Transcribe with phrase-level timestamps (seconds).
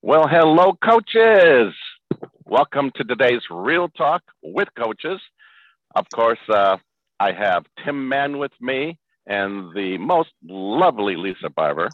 [0.00, 1.74] Well, hello, coaches.
[2.44, 5.20] Welcome to today's Real Talk with Coaches.
[5.94, 6.78] Of course, uh,
[7.20, 11.88] I have Tim Mann with me and the most lovely Lisa Barber.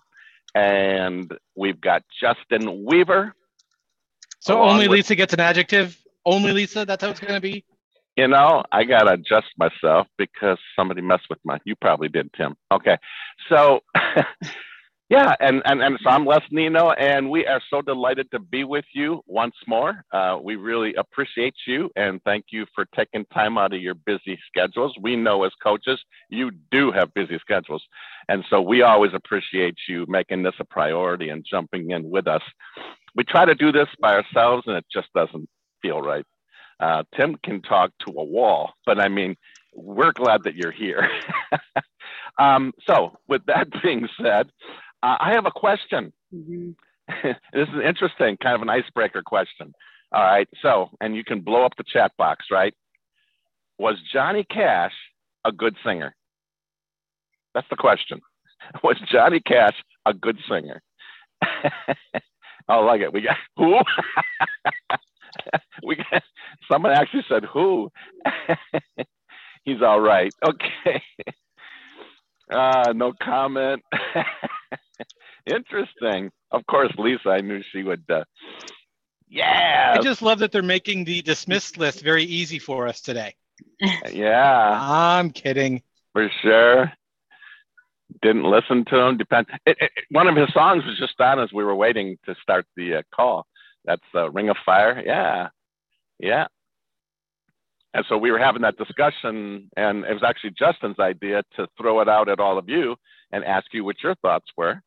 [0.54, 3.35] And we've got Justin Weaver.
[4.40, 5.96] So only with- Lisa gets an adjective.
[6.25, 6.85] Only Lisa.
[6.85, 7.64] That's how it's going to be.
[8.18, 12.29] You know, I got to adjust myself because somebody messed with my, you probably did,
[12.36, 12.57] Tim.
[12.72, 12.99] Okay.
[13.49, 13.79] So,
[15.09, 18.64] yeah, and, and, and so I'm Les Nino, and we are so delighted to be
[18.64, 20.04] with you once more.
[20.12, 24.37] Uh, we really appreciate you and thank you for taking time out of your busy
[24.48, 24.96] schedules.
[25.00, 27.85] We know as coaches, you do have busy schedules.
[28.29, 32.42] And so we always appreciate you making this a priority and jumping in with us.
[33.14, 35.48] We try to do this by ourselves, and it just doesn't
[35.83, 36.25] feel right.
[36.81, 39.37] Uh, Tim can talk to a wall, but I mean,
[39.75, 41.09] we're glad that you're here.
[42.39, 44.48] um, so, with that being said,
[45.03, 46.12] uh, I have a question.
[47.25, 49.73] this is interesting, kind of an icebreaker question.
[50.12, 52.75] All right, so, and you can blow up the chat box, right?
[53.79, 54.95] Was Johnny Cash
[55.45, 56.15] a good singer?
[57.55, 58.20] That's the question.
[58.83, 59.75] Was Johnny Cash
[60.07, 60.83] a good singer?
[62.69, 63.13] I like it.
[63.13, 63.79] We got who?
[65.85, 66.23] we got
[66.71, 67.91] someone actually said who.
[69.65, 70.33] He's all right.
[70.47, 71.03] Okay.
[72.51, 73.83] Uh, no comment.
[75.47, 76.31] Interesting.
[76.51, 77.29] Of course, Lisa.
[77.29, 78.05] I knew she would.
[78.09, 78.25] Uh,
[79.29, 79.95] yeah.
[79.99, 83.35] I just love that they're making the dismissed list very easy for us today.
[84.11, 84.79] yeah.
[84.81, 85.83] I'm kidding.
[86.13, 86.93] For sure.
[88.23, 89.19] Didn't listen to him.
[89.19, 89.47] Depend.
[89.67, 92.65] It, it, one of his songs was just on as we were waiting to start
[92.77, 93.47] the uh, call.
[93.89, 95.03] That's uh, Ring of Fire.
[95.05, 95.48] Yeah,
[96.20, 96.47] yeah.
[97.95, 102.00] And so we were having that discussion, and it was actually Justin's idea to throw
[102.00, 102.97] it out at all of you
[103.33, 104.83] and ask you what your thoughts were.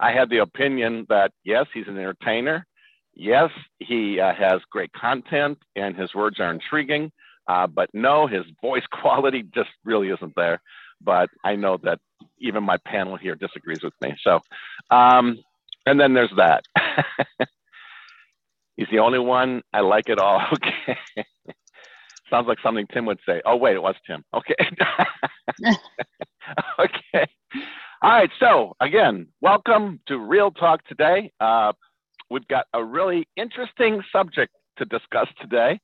[0.00, 2.66] I had the opinion that yes, he's an entertainer.
[3.14, 3.50] Yes,
[3.80, 7.12] he uh, has great content, and his words are intriguing.
[7.48, 10.60] Uh, but no, his voice quality just really isn't there.
[11.02, 12.00] But I know that
[12.40, 14.16] even my panel here disagrees with me.
[14.24, 14.40] So,
[14.90, 15.38] um,
[15.86, 16.64] and then there's that.
[18.78, 20.40] He's the only one I like it all.
[20.54, 21.26] Okay.
[22.30, 23.40] Sounds like something Tim would say.
[23.46, 24.22] Oh, wait, it was Tim.
[24.34, 24.54] Okay.
[26.78, 27.26] okay.
[28.02, 28.30] All right.
[28.38, 31.32] So, again, welcome to Real Talk today.
[31.40, 31.72] Uh,
[32.30, 35.80] we've got a really interesting subject to discuss today.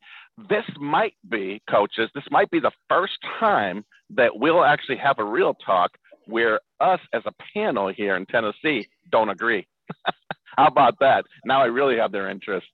[0.50, 5.24] This might be, coaches, this might be the first time that we'll actually have a
[5.24, 5.92] real talk
[6.26, 9.66] where us as a panel here in Tennessee don't agree.
[10.56, 11.24] How about that?
[11.46, 12.66] Now I really have their interest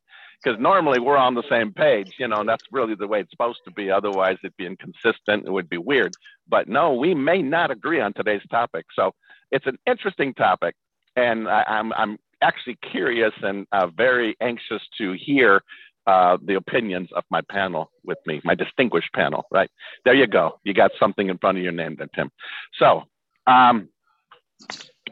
[0.43, 3.31] because normally we're on the same page, you know, and that's really the way it's
[3.31, 3.91] supposed to be.
[3.91, 5.47] Otherwise, it'd be inconsistent.
[5.47, 6.15] It would be weird.
[6.49, 8.87] But no, we may not agree on today's topic.
[8.95, 9.13] So
[9.51, 10.75] it's an interesting topic,
[11.17, 15.63] and I, I'm I'm actually curious and uh, very anxious to hear
[16.07, 19.45] uh, the opinions of my panel with me, my distinguished panel.
[19.51, 19.71] Right
[20.05, 20.59] there, you go.
[20.65, 22.31] You got something in front of your name, there, Tim.
[22.79, 23.05] So.
[23.47, 23.89] Um,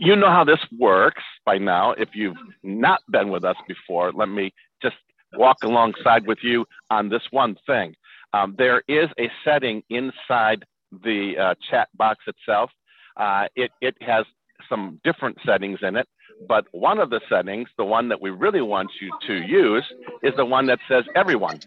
[0.00, 1.92] you know how this works by now.
[1.92, 4.94] If you've not been with us before, let me just
[5.34, 7.94] walk alongside with you on this one thing.
[8.32, 10.64] Um, there is a setting inside
[11.04, 12.70] the uh, chat box itself.
[13.16, 14.24] Uh, it, it has
[14.68, 16.06] some different settings in it,
[16.46, 19.84] but one of the settings, the one that we really want you to use,
[20.22, 21.58] is the one that says everyone.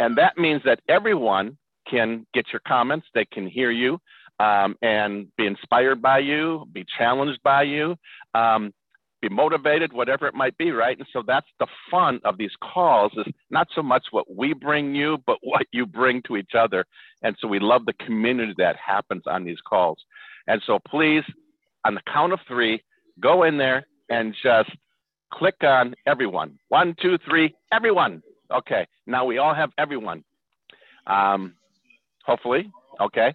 [0.00, 1.56] And that means that everyone
[1.88, 3.98] can get your comments, they can hear you,
[4.40, 7.96] um, and be inspired by you, be challenged by you.
[8.34, 8.72] Um,
[9.28, 10.98] be motivated, whatever it might be, right?
[10.98, 14.94] And so that's the fun of these calls is not so much what we bring
[14.94, 16.84] you, but what you bring to each other.
[17.22, 19.98] And so we love the community that happens on these calls.
[20.46, 21.24] And so please,
[21.84, 22.82] on the count of three,
[23.20, 24.70] go in there and just
[25.32, 26.58] click on everyone.
[26.68, 28.22] One, two, three, everyone.
[28.52, 30.22] Okay, now we all have everyone.
[31.06, 31.54] Um,
[32.24, 32.70] hopefully,
[33.00, 33.34] okay.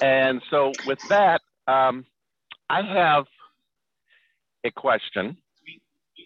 [0.00, 2.04] And so with that, um,
[2.70, 3.24] I have
[4.64, 5.36] a question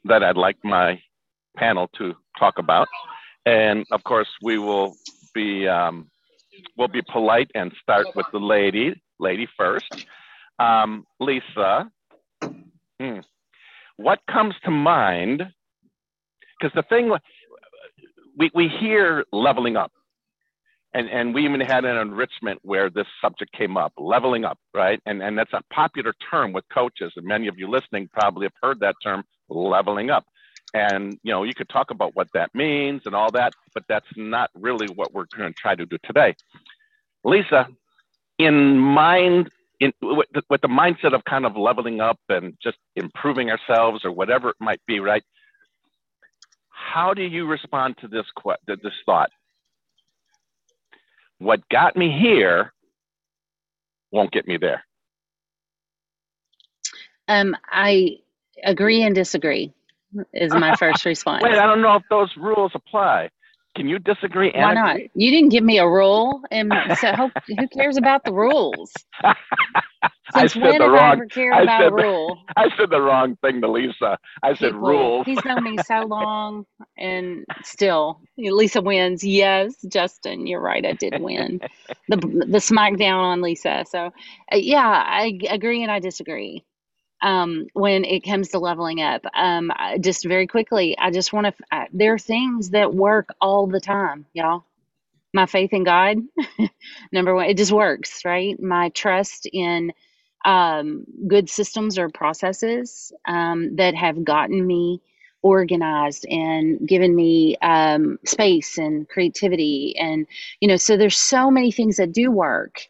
[0.04, 1.00] that I'd like my
[1.56, 2.88] panel to talk about.
[3.44, 4.94] And of course, we will
[5.34, 6.10] be um,
[6.76, 10.06] we'll be polite and start with the lady, lady first.
[10.58, 11.90] Um, Lisa,
[13.00, 13.18] hmm,
[13.96, 15.42] what comes to mind?
[16.58, 17.12] Because the thing
[18.36, 19.92] we we hear leveling up,
[20.94, 25.00] and and we even had an enrichment where this subject came up, leveling up, right?
[25.06, 28.54] And and that's a popular term with coaches, and many of you listening probably have
[28.62, 30.24] heard that term, leveling up.
[30.74, 34.06] And you know, you could talk about what that means and all that, but that's
[34.16, 36.34] not really what we're going to try to do today.
[37.24, 37.68] Lisa,
[38.38, 39.50] in mind
[39.80, 44.04] in with the, with the mindset of kind of leveling up and just improving ourselves
[44.04, 45.22] or whatever it might be, right?
[46.70, 48.26] How do you respond to this
[48.66, 49.30] this thought?
[51.38, 52.72] What got me here
[54.10, 54.84] won't get me there.
[57.28, 58.18] Um, I
[58.64, 59.72] agree and disagree.
[60.32, 61.42] Is my first response.
[61.42, 63.30] Wait, I don't know if those rules apply.
[63.76, 64.50] Can you disagree?
[64.54, 64.96] Why not?
[64.96, 65.10] agree?
[65.14, 68.92] You didn't give me a rule, and so who, who cares about the rules?
[70.34, 71.22] I said the I wrong-
[71.52, 72.38] I about said the- rule?
[72.56, 74.18] I said the wrong thing to Lisa.
[74.42, 75.26] I said People- rules.
[75.26, 76.66] He's known me so long,
[76.96, 79.24] and still, Lisa wins.
[79.24, 80.84] Yes, Justin, you're right.
[80.86, 81.60] I did win
[82.08, 83.84] the the smackdown on Lisa.
[83.88, 84.10] So, uh,
[84.56, 86.64] yeah, I agree and I disagree.
[87.22, 91.48] Um, when it comes to leveling up, um, I- just very quickly, I just want
[91.72, 91.86] to.
[91.92, 94.64] There are things that work all the time, y'all.
[95.34, 96.18] My faith in God,
[97.12, 98.60] number one, it just works, right?
[98.60, 99.92] My trust in
[100.44, 105.00] um, good systems or processes um, that have gotten me
[105.42, 110.26] organized and given me um, space and creativity and
[110.60, 112.80] you know so there's so many things that do work.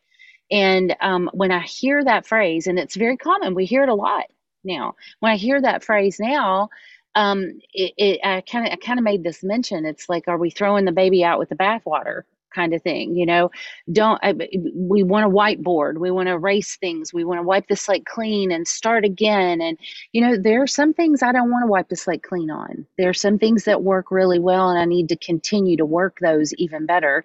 [0.51, 3.95] And um, when i hear that phrase and it's very common we hear it a
[3.95, 4.25] lot
[4.65, 4.95] now.
[5.21, 6.71] When i hear that phrase now
[7.15, 9.85] um, it, it i kind of i kind of made this mention.
[9.85, 12.23] It's like are we throwing the baby out with the bathwater
[12.55, 13.51] kind of thing you know?
[13.93, 14.35] Don't I,
[14.75, 18.07] we want to whiteboard we want to erase things we want to wipe the slate
[18.07, 19.79] clean and start again and
[20.13, 22.87] you know there are some things i don't want to wipe the slate clean on.
[22.97, 26.19] There are some things that work really well and i need to continue to work
[26.21, 27.25] those even better.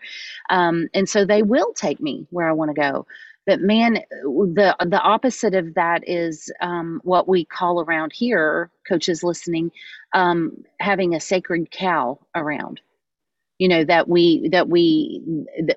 [0.50, 3.06] Um, and so they will take me where i want to go.
[3.46, 9.24] But man the the opposite of that is um, what we call around here coaches
[9.24, 9.72] listening
[10.14, 12.82] um, having a sacred cow around
[13.64, 15.22] you know that we that we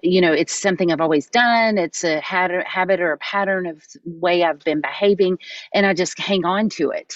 [0.02, 1.78] you know it's something i've always done.
[1.78, 5.38] It's a habit, or a pattern of way i've been behaving
[5.72, 7.14] and i just hang on to it.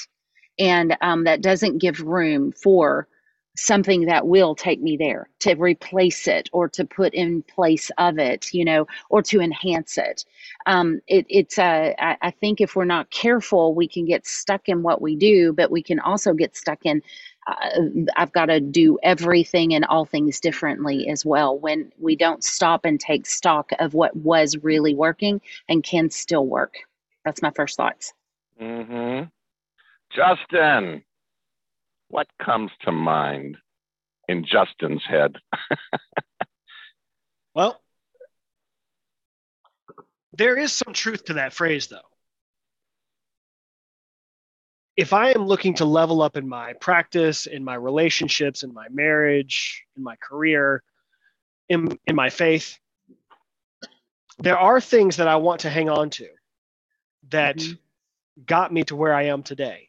[0.60, 3.08] And um, that doesn't give room for
[3.56, 8.18] something that will take me there to replace it or to put in place of
[8.20, 10.24] it you know or to enhance it.
[10.66, 14.68] Um, it, it's uh, I, I think if we're not careful we can get stuck
[14.68, 17.02] in what we do but we can also get stuck in
[17.46, 17.80] uh,
[18.16, 22.84] I've got to do everything and all things differently as well when we don't stop
[22.84, 26.74] and take stock of what was really working and can still work.
[27.24, 28.12] That's my first thoughts.
[28.58, 29.22] hmm
[30.14, 31.04] Justin,
[32.08, 33.56] what comes to mind
[34.28, 35.36] in Justin's head?
[37.54, 37.80] Well,
[40.32, 41.98] there is some truth to that phrase, though.
[45.00, 48.86] If I am looking to level up in my practice, in my relationships, in my
[48.90, 50.82] marriage, in my career,
[51.70, 52.78] in, in my faith,
[54.40, 56.28] there are things that I want to hang on to
[57.30, 57.78] that Mhm.
[58.44, 59.88] got me to where I am today.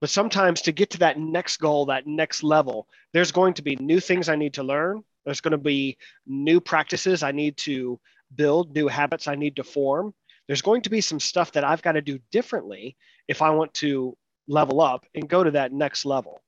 [0.00, 3.74] But sometimes to get to that next goal, that next level, there's going to be
[3.74, 5.02] new things I need to learn.
[5.24, 7.98] There's going to be new practices I need to
[8.32, 10.14] build, new habits I need to form.
[10.48, 12.96] There's going to be some stuff that I've got to do differently
[13.28, 14.16] if I want to
[14.48, 16.40] level up and go to that next level.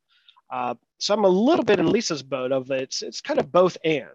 [0.51, 3.77] Uh, so I'm a little bit in Lisa's boat of it's it's kind of both
[3.85, 4.09] and.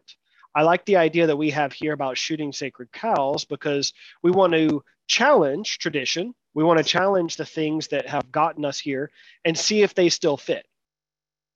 [0.54, 3.94] I like the idea that we have here about shooting sacred cows because
[4.24, 6.33] we want to challenge tradition.
[6.54, 9.12] We want to challenge the things that have gotten us here
[9.44, 10.66] and see if they still fit.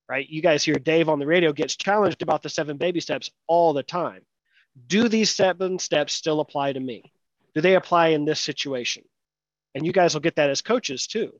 [0.09, 0.27] Right?
[0.27, 3.73] You guys hear Dave on the radio gets challenged about the seven baby steps all
[3.73, 4.21] the time.
[4.87, 7.11] Do these seven steps still apply to me?
[7.55, 9.03] Do they apply in this situation?
[9.75, 11.39] And you guys will get that as coaches too.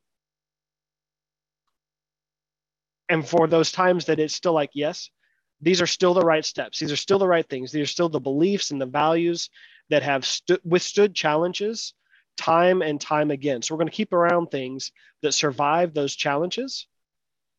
[3.10, 5.10] And for those times that it's still like, yes,
[5.62, 6.80] these are still the right steps.
[6.80, 7.72] These are still the right things.
[7.72, 9.50] These are still the beliefs and the values
[9.90, 11.94] that have stu- withstood challenges
[12.38, 13.62] time and time again.
[13.62, 16.88] So we're going to keep around things that survive those challenges.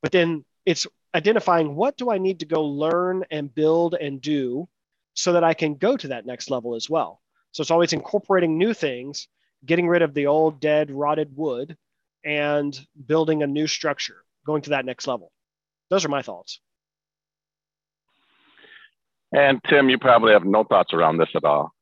[0.02, 4.68] But then it's identifying what do I need to go learn and build and do
[5.14, 7.20] so that I can go to that next level as well.
[7.52, 9.28] So it's always incorporating new things,
[9.64, 11.76] getting rid of the old, dead, rotted wood,
[12.24, 15.32] and building a new structure, going to that next level.
[15.88, 16.60] Those are my thoughts.
[19.32, 21.72] And Tim, you probably have no thoughts around this at all.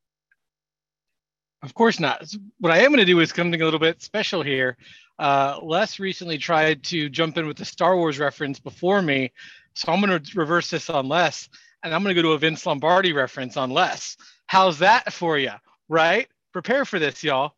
[1.61, 2.23] Of course not.
[2.59, 4.77] What I am going to do is something a little bit special here.
[5.17, 9.33] Uh, Les recently tried to jump in with the Star Wars reference before me,
[9.73, 11.49] so I'm going to reverse this on Les,
[11.83, 14.17] and I'm going to go to a Vince Lombardi reference on Les.
[14.47, 15.51] How's that for you?
[15.87, 16.27] Right?
[16.53, 17.53] Prepare for this, y'all.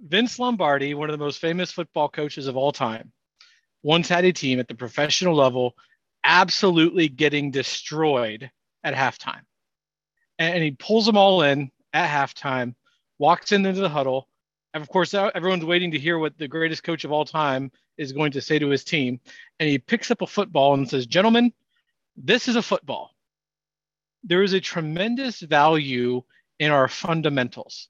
[0.00, 3.12] Vince Lombardi, one of the most famous football coaches of all time,
[3.82, 5.74] once had a team at the professional level
[6.24, 8.50] absolutely getting destroyed
[8.82, 9.42] at halftime.
[10.38, 12.74] And he pulls them all in at halftime
[13.18, 14.28] walks in into the huddle.
[14.72, 18.12] And of course, everyone's waiting to hear what the greatest coach of all time is
[18.12, 19.20] going to say to his team.
[19.60, 21.52] And he picks up a football and says, Gentlemen,
[22.16, 23.13] this is a football.
[24.24, 26.22] There is a tremendous value
[26.58, 27.88] in our fundamentals.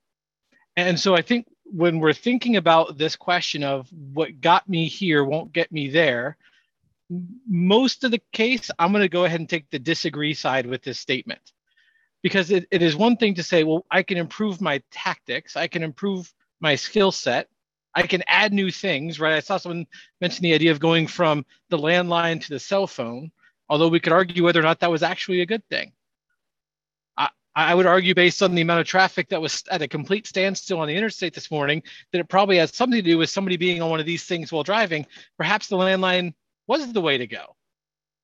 [0.76, 5.24] And so I think when we're thinking about this question of what got me here
[5.24, 6.36] won't get me there,
[7.48, 10.82] most of the case, I'm going to go ahead and take the disagree side with
[10.82, 11.52] this statement.
[12.22, 15.66] Because it, it is one thing to say, well, I can improve my tactics, I
[15.66, 17.48] can improve my skill set,
[17.94, 19.34] I can add new things, right?
[19.34, 19.86] I saw someone
[20.20, 23.30] mention the idea of going from the landline to the cell phone,
[23.68, 25.92] although we could argue whether or not that was actually a good thing.
[27.56, 30.80] I, would argue, based on the amount of traffic that was at a complete standstill
[30.80, 31.82] on the interstate this morning,
[32.12, 34.50] that it probably has something to do with somebody being on one of these things
[34.50, 35.06] while driving.
[35.36, 36.34] Perhaps the landline
[36.66, 37.56] was the way to go.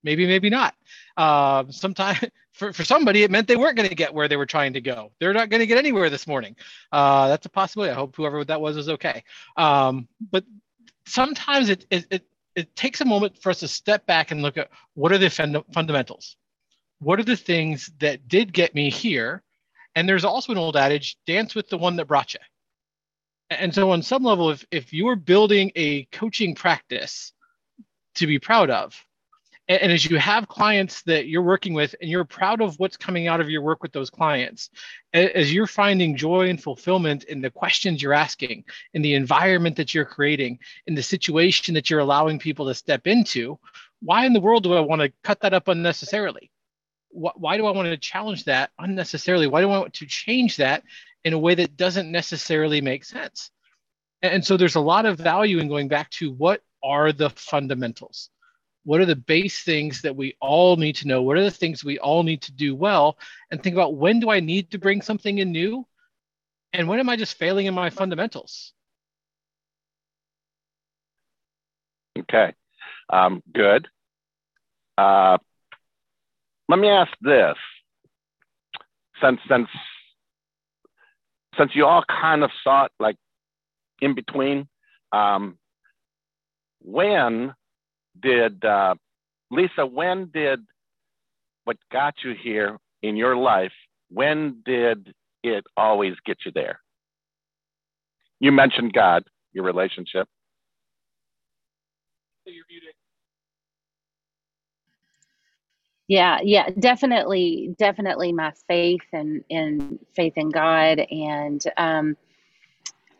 [0.02, 0.74] Maybe, maybe not.
[1.16, 2.16] Uh, sometime
[2.52, 4.80] for, for somebody, it meant they weren't going to get where they were trying to
[4.80, 5.12] go.
[5.20, 6.56] They're not going to get anywhere this morning.
[6.90, 7.92] Uh, that's a possibility.
[7.92, 9.22] I hope whoever that was was okay.
[9.56, 10.44] Um, but
[11.06, 14.56] sometimes it, it, it, it takes a moment for us to step back and look
[14.56, 16.36] at what are the fund- fundamentals?
[17.00, 19.42] What are the things that did get me here?
[19.94, 22.40] And there's also an old adage dance with the one that brought you.
[23.50, 27.32] And so, on some level, if, if you're building a coaching practice
[28.16, 28.94] to be proud of.
[29.66, 32.96] And, and as you have clients that you're working with and you're proud of what's
[32.96, 34.70] coming out of your work with those clients,
[35.12, 38.64] as you're finding joy and fulfillment in the questions you're asking,
[38.94, 43.06] in the environment that you're creating, in the situation that you're allowing people to step
[43.06, 43.58] into,
[44.00, 46.50] why in the world do I want to cut that up unnecessarily?
[47.12, 49.46] Why do I want to challenge that unnecessarily?
[49.46, 50.84] Why do I want to change that
[51.24, 53.50] in a way that doesn't necessarily make sense?
[54.22, 58.30] And so there's a lot of value in going back to what are the fundamentals?
[58.84, 61.22] What are the base things that we all need to know?
[61.22, 63.18] What are the things we all need to do well?
[63.50, 65.86] And think about when do I need to bring something in new?
[66.72, 68.72] And when am I just failing in my fundamentals?
[72.18, 72.54] Okay,
[73.08, 73.88] um, good.
[74.96, 75.38] Uh,
[76.70, 77.56] let me ask this:
[79.20, 79.68] since since
[81.58, 83.16] since you all kind of saw it like
[84.00, 84.68] in between,
[85.10, 85.58] um,
[86.80, 87.52] when
[88.22, 88.94] did uh,
[89.50, 89.84] Lisa?
[89.84, 90.60] When did
[91.64, 93.72] what got you here in your life?
[94.08, 95.12] When did
[95.42, 96.80] it always get you there?
[98.38, 100.28] You mentioned God, your relationship.
[106.10, 112.16] Yeah, yeah, definitely, definitely my faith and in faith in God and um,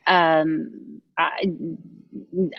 [0.09, 1.53] um, I,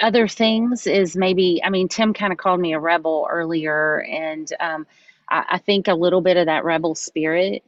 [0.02, 4.50] other things is maybe, I mean, Tim kind of called me a rebel earlier, and
[4.62, 4.88] um,
[5.30, 7.66] I, I, think a little bit of that rebel spirit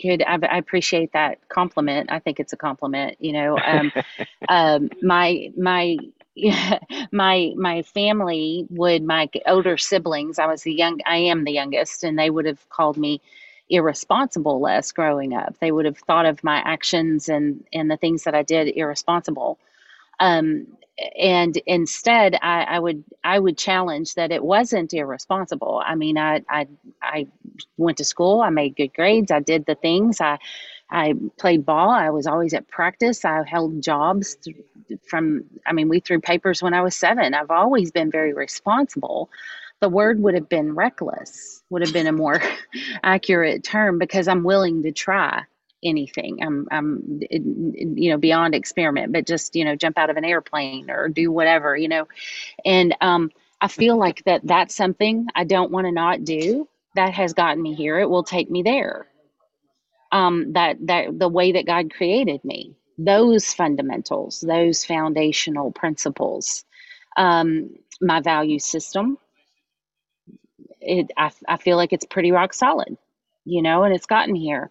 [0.00, 2.12] could, I, I, appreciate that compliment.
[2.12, 3.58] I think it's a compliment, you know.
[3.58, 3.92] Um,
[4.48, 5.96] um, my, my,
[7.12, 12.04] my my family would my older siblings i was the young i am the youngest
[12.04, 13.20] and they would have called me
[13.70, 18.24] irresponsible Les growing up they would have thought of my actions and and the things
[18.24, 19.58] that i did irresponsible
[20.20, 20.66] um,
[21.18, 25.82] and instead I, I, would I would challenge that it wasn't irresponsible.
[25.84, 26.66] I mean, I, I
[27.02, 27.26] I
[27.76, 30.38] went to school, I made good grades, I did the things, I
[30.90, 34.36] I played ball, I was always at practice, I held jobs
[35.08, 37.34] from I mean, we threw papers when I was seven.
[37.34, 39.30] I've always been very responsible.
[39.80, 42.42] The word would have been reckless, would have been a more
[43.04, 45.44] accurate term because I'm willing to try
[45.84, 46.42] anything.
[46.42, 50.90] I'm, I'm, you know, beyond experiment, but just, you know, jump out of an airplane
[50.90, 52.08] or do whatever, you know.
[52.64, 56.68] And um, I feel like that that's something I don't want to not do.
[56.96, 58.00] That has gotten me here.
[58.00, 59.07] It will take me there.
[60.12, 66.64] Um, that that the way that God created me, those fundamentals, those foundational principles,
[67.16, 69.18] um, my value system.
[70.80, 72.96] It, I, I feel like it's pretty rock solid,
[73.44, 74.70] you know, and it's gotten here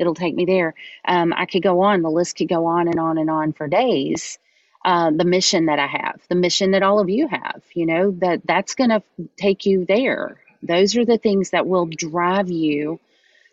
[0.00, 0.74] it'll take me there.
[1.06, 3.68] Um, I could go on, the list could go on and on and on for
[3.68, 4.38] days.
[4.84, 8.12] Uh, the mission that I have, the mission that all of you have, you know,
[8.20, 9.02] that that's going to
[9.36, 10.40] take you there.
[10.62, 13.00] Those are the things that will drive you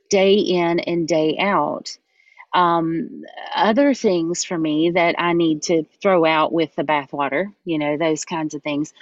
[0.10, 1.98] day in and day out.
[2.54, 3.24] Um,
[3.56, 7.98] other things for me that I need to throw out with the bathwater, you know,
[7.98, 8.94] those kinds of things,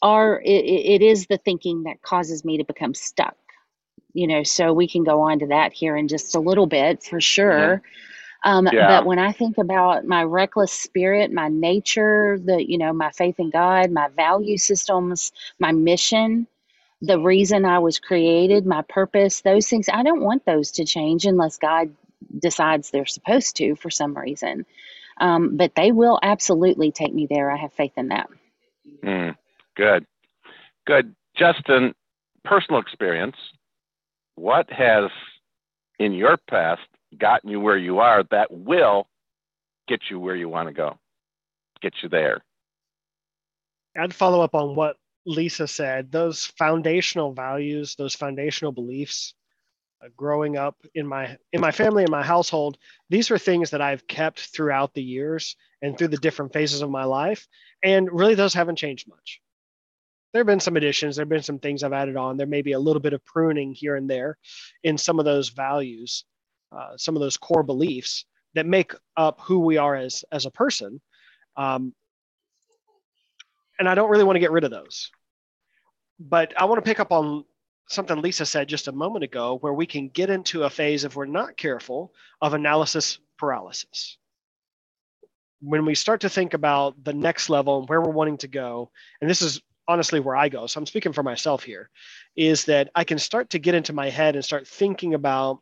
[0.00, 3.36] are it, it is the thinking that causes me to become stuck
[4.14, 7.02] you know, so we can go on to that here in just a little bit
[7.02, 7.78] for sure.
[7.78, 8.50] Mm-hmm.
[8.50, 8.88] Um, yeah.
[8.88, 13.38] But when I think about my reckless spirit, my nature, the you know, my faith
[13.38, 16.46] in God, my value systems, my mission,
[17.02, 21.26] the reason I was created, my purpose, those things, I don't want those to change
[21.26, 21.94] unless God
[22.38, 24.64] decides they're supposed to for some reason.
[25.20, 27.50] Um, but they will absolutely take me there.
[27.50, 28.30] I have faith in that.
[29.04, 29.36] Mm,
[29.76, 30.06] good,
[30.86, 31.14] good.
[31.36, 31.92] Justin,
[32.44, 33.36] personal experience.
[34.36, 35.10] What has
[35.98, 36.82] in your past
[37.18, 39.08] gotten you where you are that will
[39.88, 40.98] get you where you want to go,
[41.80, 42.42] get you there?
[43.96, 46.10] I'd follow up on what Lisa said.
[46.10, 49.34] Those foundational values, those foundational beliefs,
[50.02, 53.80] uh, growing up in my in my family and my household, these are things that
[53.80, 57.46] I've kept throughout the years and through the different phases of my life,
[57.82, 59.40] and really those haven't changed much.
[60.32, 61.16] There have been some additions.
[61.16, 62.36] There have been some things I've added on.
[62.36, 64.38] There may be a little bit of pruning here and there
[64.82, 66.24] in some of those values,
[66.76, 68.24] uh, some of those core beliefs
[68.54, 71.00] that make up who we are as as a person.
[71.56, 71.94] Um,
[73.78, 75.10] and I don't really want to get rid of those.
[76.18, 77.44] But I want to pick up on
[77.88, 81.16] something Lisa said just a moment ago, where we can get into a phase, if
[81.16, 84.16] we're not careful, of analysis paralysis.
[85.60, 88.90] When we start to think about the next level and where we're wanting to go,
[89.20, 91.90] and this is honestly where I go, so I'm speaking for myself here,
[92.36, 95.60] is that I can start to get into my head and start thinking about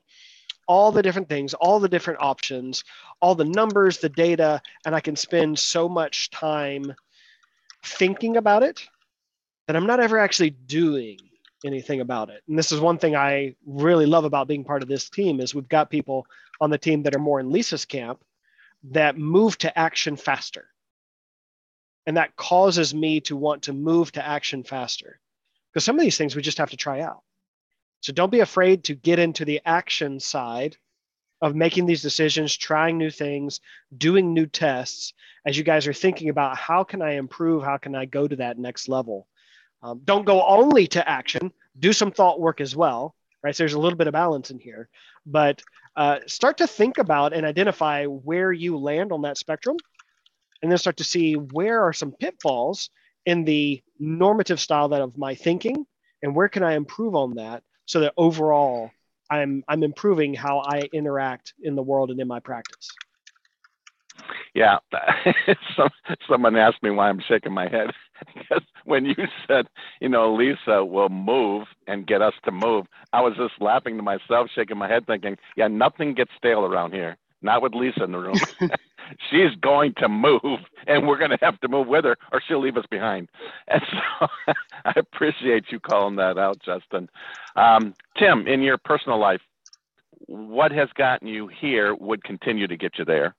[0.69, 2.85] all the different things, all the different options,
[3.21, 6.95] all the numbers, the data, and I can spend so much time
[7.83, 8.81] thinking about it
[9.67, 11.19] that I'm not ever actually doing
[11.65, 12.43] anything about it.
[12.49, 15.55] And this is one thing I really love about being part of this team is
[15.55, 16.27] we've got people
[16.61, 18.23] on the team that are more in Lisa's camp
[18.91, 20.67] that move to action faster.
[22.07, 25.21] And that causes me to want to move to action faster.
[25.73, 27.23] Because some of these things we just have to try out.
[28.01, 30.77] So don't be afraid to get into the action side
[31.41, 33.61] of making these decisions, trying new things,
[33.97, 35.15] doing new tests
[35.47, 37.63] as you guys are thinking about how can I improve?
[37.63, 39.27] How can I go to that next level?
[39.83, 43.57] Um, don't go only to action, do some thought work as well, right?
[43.57, 44.89] So there's a little bit of balance in here,
[45.25, 45.63] but
[45.97, 49.77] uh, start to think about and identify where you land on that spectrum,
[50.63, 52.91] and then start to see where are some pitfalls
[53.25, 55.87] in the normative style that of my thinking,
[56.23, 58.91] and where can I improve on that so that overall
[59.31, 62.89] I'm I'm improving how I interact in the world and in my practice.
[64.55, 64.79] Yeah,
[65.77, 65.91] Some,
[66.29, 67.91] someone asked me why I'm shaking my head
[68.35, 69.15] because when you
[69.47, 69.67] said,
[70.01, 74.03] you know, Lisa will move and get us to move, I was just laughing to
[74.03, 77.17] myself, shaking my head, thinking, yeah, nothing gets stale around here.
[77.43, 78.43] Not with Lisa in the room.
[79.31, 82.61] She's going to move, and we're going to have to move with her, or she'll
[82.61, 83.29] leave us behind.
[83.69, 84.27] And so
[84.85, 87.09] I appreciate you calling that out, Justin.
[87.57, 89.41] Um, Tim, in your personal life,
[90.27, 93.35] what has gotten you here would continue to get you there?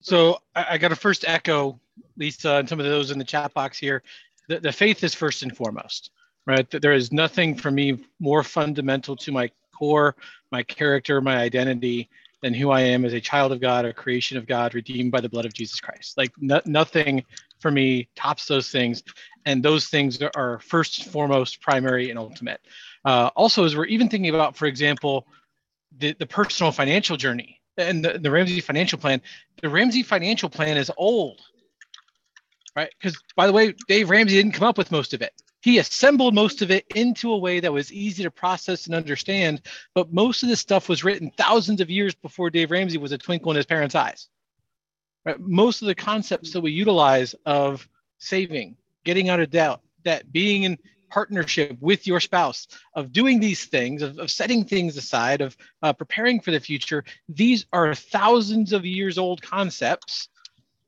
[0.00, 1.80] So I, I got to first echo
[2.16, 4.02] Lisa and some of those in the chat box here.
[4.48, 6.10] The, the faith is first and foremost,
[6.46, 6.68] right?
[6.70, 10.16] There is nothing for me more fundamental to my core,
[10.50, 12.08] my character, my identity
[12.42, 15.20] than who I am as a child of God, a creation of God, redeemed by
[15.20, 16.16] the blood of Jesus Christ.
[16.16, 17.24] Like no, nothing
[17.60, 19.02] for me tops those things,
[19.44, 22.60] and those things are first, foremost, primary, and ultimate.
[23.04, 25.26] Uh, also, as we're even thinking about, for example,
[25.98, 29.20] the, the personal financial journey, and the, the Ramsey financial plan,
[29.62, 31.40] the Ramsey financial plan is old,
[32.76, 32.90] right?
[33.00, 35.32] Because by the way, Dave Ramsey didn't come up with most of it.
[35.60, 39.62] He assembled most of it into a way that was easy to process and understand.
[39.94, 43.18] But most of this stuff was written thousands of years before Dave Ramsey was a
[43.18, 44.28] twinkle in his parents' eyes.
[45.24, 45.38] Right?
[45.40, 50.62] Most of the concepts that we utilize of saving, getting out of debt, that being
[50.62, 50.78] in
[51.10, 55.92] partnership with your spouse of doing these things of, of setting things aside of uh,
[55.92, 60.28] preparing for the future these are thousands of years old concepts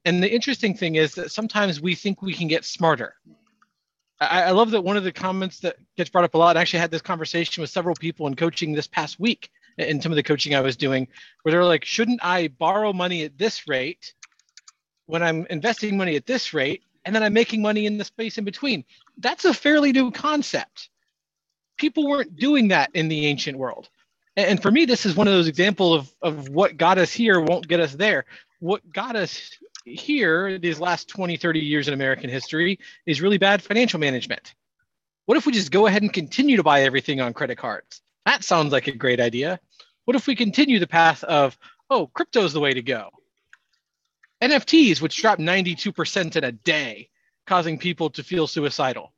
[0.04, 3.14] and the interesting thing is that sometimes we think we can get smarter
[4.20, 6.60] I, I love that one of the comments that gets brought up a lot I
[6.60, 10.16] actually had this conversation with several people in coaching this past week in some of
[10.16, 11.08] the coaching i was doing
[11.42, 14.12] where they're like shouldn't i borrow money at this rate
[15.06, 18.38] when i'm investing money at this rate and then I'm making money in the space
[18.38, 18.84] in between.
[19.18, 20.90] That's a fairly new concept.
[21.76, 23.88] People weren't doing that in the ancient world.
[24.36, 27.40] And for me, this is one of those examples of, of what got us here
[27.40, 28.26] won't get us there.
[28.60, 29.50] What got us
[29.84, 34.54] here these last 20, 30 years in American history is really bad financial management.
[35.26, 38.02] What if we just go ahead and continue to buy everything on credit cards?
[38.26, 39.60] That sounds like a great idea.
[40.04, 41.56] What if we continue the path of,
[41.88, 43.10] oh, crypto is the way to go?
[44.42, 47.08] NFTs, which dropped 92% in a day,
[47.46, 49.12] causing people to feel suicidal.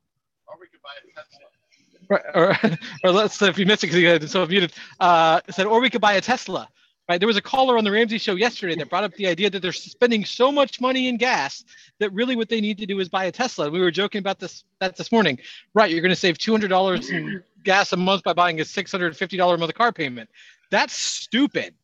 [0.46, 2.58] Or we could buy a Tesla.
[2.64, 5.66] Or, or, or let's if you missed it because you had so muted, uh, said,
[5.66, 6.68] or we could buy a Tesla.
[7.08, 7.18] Right?
[7.18, 9.60] There was a caller on the Ramsey show yesterday that brought up the idea that
[9.60, 11.64] they're spending so much money in gas
[11.98, 13.70] that really what they need to do is buy a Tesla.
[13.70, 15.38] We were joking about this that this morning.
[15.74, 19.58] Right, you're going to save $200 in gas a month by buying a $650 a
[19.58, 20.30] month car payment
[20.70, 21.74] That's stupid.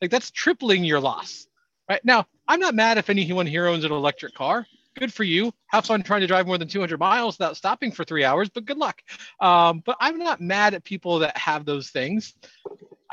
[0.00, 1.46] Like that's tripling your loss.
[1.88, 4.66] Right now, I'm not mad if anyone here owns an electric car.
[4.96, 5.52] Good for you.
[5.66, 8.64] Have fun trying to drive more than 200 miles without stopping for three hours, but
[8.64, 9.02] good luck.
[9.40, 12.34] Um, but I'm not mad at people that have those things.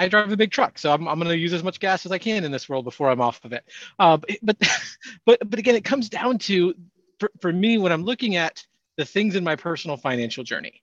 [0.01, 2.11] I drive a big truck, so I'm, I'm going to use as much gas as
[2.11, 3.63] I can in this world before I'm off of it.
[3.99, 4.57] Uh, but,
[5.25, 6.73] but, but again, it comes down to,
[7.19, 8.65] for, for me, when I'm looking at
[8.97, 10.81] the things in my personal financial journey,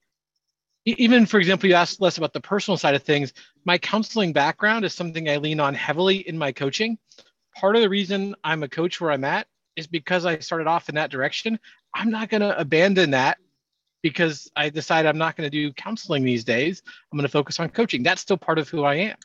[0.85, 3.33] even for example, you asked Les about the personal side of things.
[3.65, 6.97] My counseling background is something I lean on heavily in my coaching.
[7.57, 10.89] Part of the reason I'm a coach where I'm at is because I started off
[10.89, 11.59] in that direction.
[11.93, 13.39] I'm not going to abandon that
[14.09, 16.83] because I decide I'm not going to do counseling these days.
[17.13, 18.03] I'm going to focus on coaching.
[18.03, 19.17] That's still part of who I am.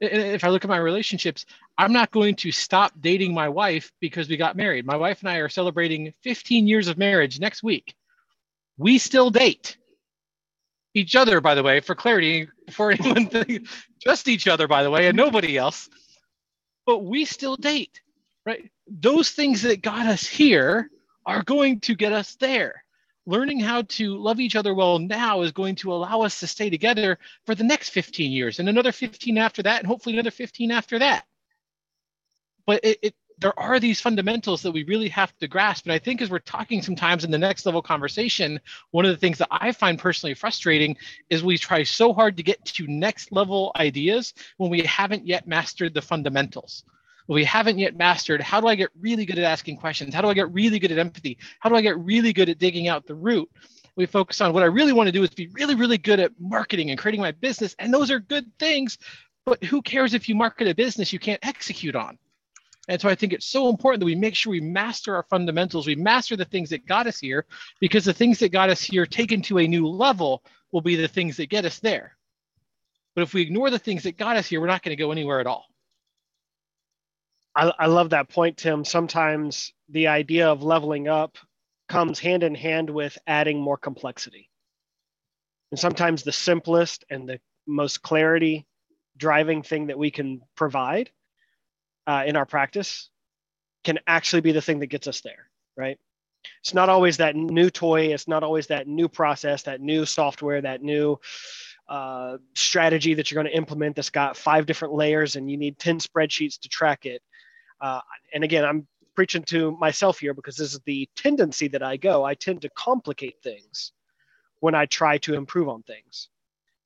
[0.00, 1.46] If I look at my relationships,
[1.78, 4.86] I'm not going to stop dating my wife because we got married.
[4.86, 7.94] My wife and I are celebrating 15 years of marriage next week.
[8.76, 9.76] We still date
[10.94, 13.66] each other, by the way, for clarity, before anyone think,
[14.00, 15.88] just each other, by the way, and nobody else.
[16.86, 18.00] But we still date,
[18.44, 18.70] right?
[18.86, 20.90] Those things that got us here
[21.26, 22.83] are going to get us there.
[23.26, 26.68] Learning how to love each other well now is going to allow us to stay
[26.68, 30.70] together for the next 15 years and another 15 after that, and hopefully another 15
[30.70, 31.24] after that.
[32.66, 35.86] But it, it there are these fundamentals that we really have to grasp.
[35.86, 38.60] And I think as we're talking sometimes in the next level conversation,
[38.90, 40.96] one of the things that I find personally frustrating
[41.30, 45.46] is we try so hard to get to next level ideas when we haven't yet
[45.46, 46.84] mastered the fundamentals.
[47.26, 50.14] We haven't yet mastered how do I get really good at asking questions?
[50.14, 51.38] How do I get really good at empathy?
[51.60, 53.48] How do I get really good at digging out the root?
[53.96, 56.32] We focus on what I really want to do is be really, really good at
[56.38, 57.74] marketing and creating my business.
[57.78, 58.98] And those are good things.
[59.46, 62.18] But who cares if you market a business you can't execute on?
[62.88, 65.86] And so I think it's so important that we make sure we master our fundamentals,
[65.86, 67.46] we master the things that got us here,
[67.80, 71.08] because the things that got us here taken to a new level will be the
[71.08, 72.16] things that get us there.
[73.14, 75.12] But if we ignore the things that got us here, we're not going to go
[75.12, 75.64] anywhere at all.
[77.54, 78.84] I, I love that point, Tim.
[78.84, 81.38] Sometimes the idea of leveling up
[81.88, 84.50] comes hand in hand with adding more complexity.
[85.70, 88.66] And sometimes the simplest and the most clarity
[89.16, 91.10] driving thing that we can provide
[92.06, 93.10] uh, in our practice
[93.84, 95.98] can actually be the thing that gets us there, right?
[96.60, 98.12] It's not always that new toy.
[98.12, 101.18] It's not always that new process, that new software, that new
[101.88, 105.78] uh, strategy that you're going to implement that's got five different layers and you need
[105.78, 107.22] 10 spreadsheets to track it.
[107.80, 108.00] Uh,
[108.32, 112.24] and again, I'm preaching to myself here because this is the tendency that I go.
[112.24, 113.92] I tend to complicate things
[114.60, 116.28] when I try to improve on things.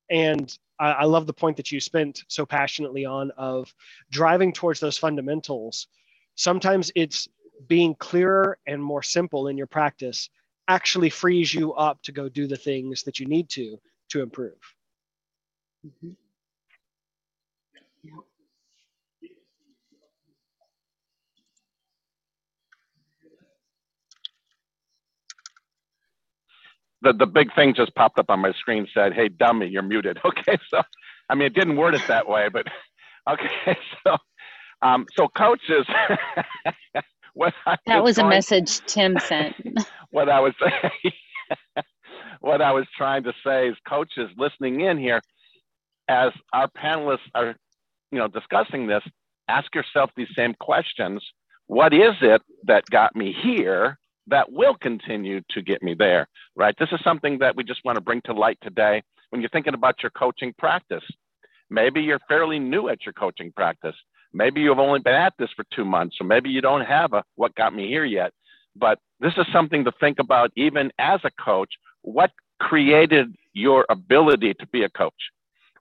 [0.09, 3.73] And I, I love the point that you spent so passionately on of
[4.11, 5.87] driving towards those fundamentals.
[6.35, 7.27] Sometimes it's
[7.67, 10.29] being clearer and more simple in your practice
[10.67, 13.77] actually frees you up to go do the things that you need to
[14.09, 14.57] to improve.
[15.85, 16.11] Mm-hmm.
[27.01, 30.19] The, the big thing just popped up on my screen said, Hey, dummy, you're muted.
[30.25, 30.57] Okay.
[30.69, 30.81] So,
[31.29, 32.67] I mean, it didn't word it that way, but
[33.31, 33.77] okay.
[34.07, 34.17] So,
[34.81, 35.85] um, so coaches,
[37.35, 39.55] what I that was, was a message Tim sent.
[40.11, 40.53] what I was
[42.41, 45.21] what I was trying to say is coaches listening in here,
[46.09, 47.55] as our panelists are,
[48.11, 49.03] you know, discussing this,
[49.49, 51.23] ask yourself these same questions.
[51.67, 53.98] What is it that got me here?
[54.29, 56.75] That will continue to get me there, right?
[56.79, 59.73] This is something that we just want to bring to light today when you're thinking
[59.73, 61.03] about your coaching practice.
[61.69, 63.95] Maybe you're fairly new at your coaching practice.
[64.33, 67.23] Maybe you've only been at this for two months, or maybe you don't have a
[67.35, 68.31] what got me here yet.
[68.75, 71.73] But this is something to think about even as a coach.
[72.01, 75.13] What created your ability to be a coach?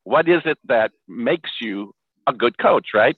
[0.04, 1.94] What is it that makes you
[2.26, 3.16] a good coach, right?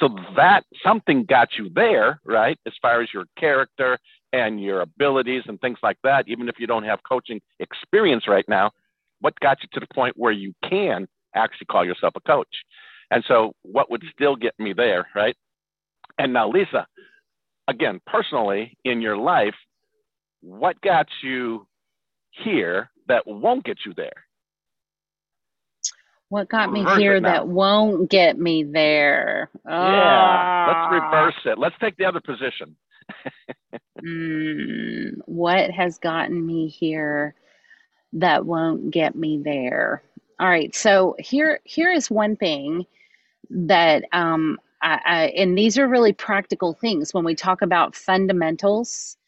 [0.00, 2.58] So that something got you there, right?
[2.66, 3.98] As far as your character
[4.34, 8.44] and your abilities and things like that, even if you don't have coaching experience right
[8.48, 8.72] now,
[9.20, 12.48] what got you to the point where you can actually call yourself a coach?
[13.12, 15.36] And so, what would still get me there, right?
[16.18, 16.86] And now, Lisa,
[17.68, 19.54] again, personally in your life,
[20.40, 21.66] what got you
[22.30, 24.23] here that won't get you there?
[26.34, 29.50] What got me reverse here that won't get me there?
[29.68, 31.58] Yeah, let's reverse it.
[31.60, 32.74] Let's take the other position.
[34.04, 37.36] mm, what has gotten me here
[38.14, 40.02] that won't get me there?
[40.40, 42.84] All right, so here here is one thing
[43.50, 49.18] that um, I, I, and these are really practical things when we talk about fundamentals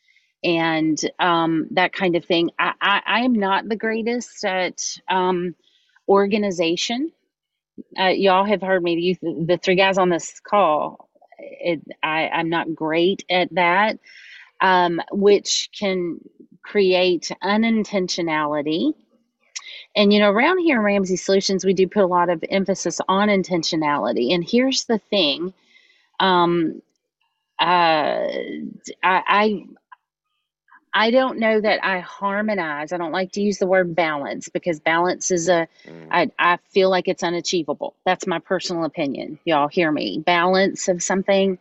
[0.43, 2.51] and um, that kind of thing.
[2.59, 5.55] I, I, I am not the greatest at um,
[6.09, 7.11] organization
[7.99, 11.11] Uh, y'all have heard me the, the three guys on this call.
[11.39, 14.01] It, I, I'm not great at that,
[14.61, 16.19] um, which can
[16.63, 18.95] create unintentionality.
[19.97, 23.01] And you know, around here in Ramsey Solutions, we do put a lot of emphasis
[23.09, 24.35] on intentionality.
[24.35, 25.55] And here's the thing:
[26.21, 26.83] um,
[27.61, 27.65] uh,
[28.25, 28.25] I,
[29.05, 29.65] I
[30.99, 32.91] I don't know that I harmonize.
[32.91, 35.69] I don't like to use the word balance because balance is a.
[35.87, 36.09] Mm.
[36.11, 37.95] I, I feel like it's unachievable.
[38.07, 39.39] That's my personal opinion.
[39.45, 40.23] Y'all hear me.
[40.25, 41.59] Balance of something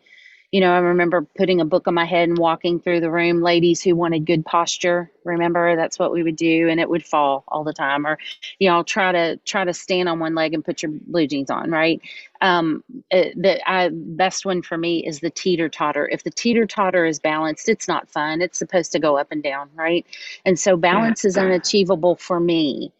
[0.51, 3.41] you know, I remember putting a book on my head and walking through the room.
[3.41, 7.43] Ladies who wanted good posture, remember that's what we would do, and it would fall
[7.47, 8.05] all the time.
[8.05, 8.17] Or,
[8.59, 11.49] you know, try to try to stand on one leg and put your blue jeans
[11.49, 11.71] on.
[11.71, 12.01] Right.
[12.41, 16.07] Um, it, the I, best one for me is the teeter totter.
[16.07, 18.41] If the teeter totter is balanced, it's not fun.
[18.41, 20.05] It's supposed to go up and down, right?
[20.45, 22.91] And so balance is unachievable for me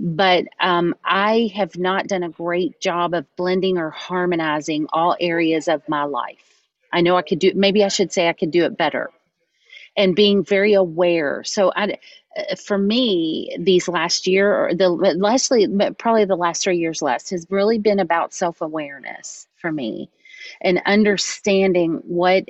[0.00, 5.66] but um, I have not done a great job of blending or harmonizing all areas
[5.66, 6.47] of my life.
[6.92, 9.10] I know I could do, maybe I should say I could do it better
[9.96, 11.42] and being very aware.
[11.44, 11.98] So I,
[12.36, 15.66] uh, for me, these last year or the lastly,
[15.98, 20.08] probably the last three years Les has really been about self-awareness for me
[20.60, 22.44] and understanding what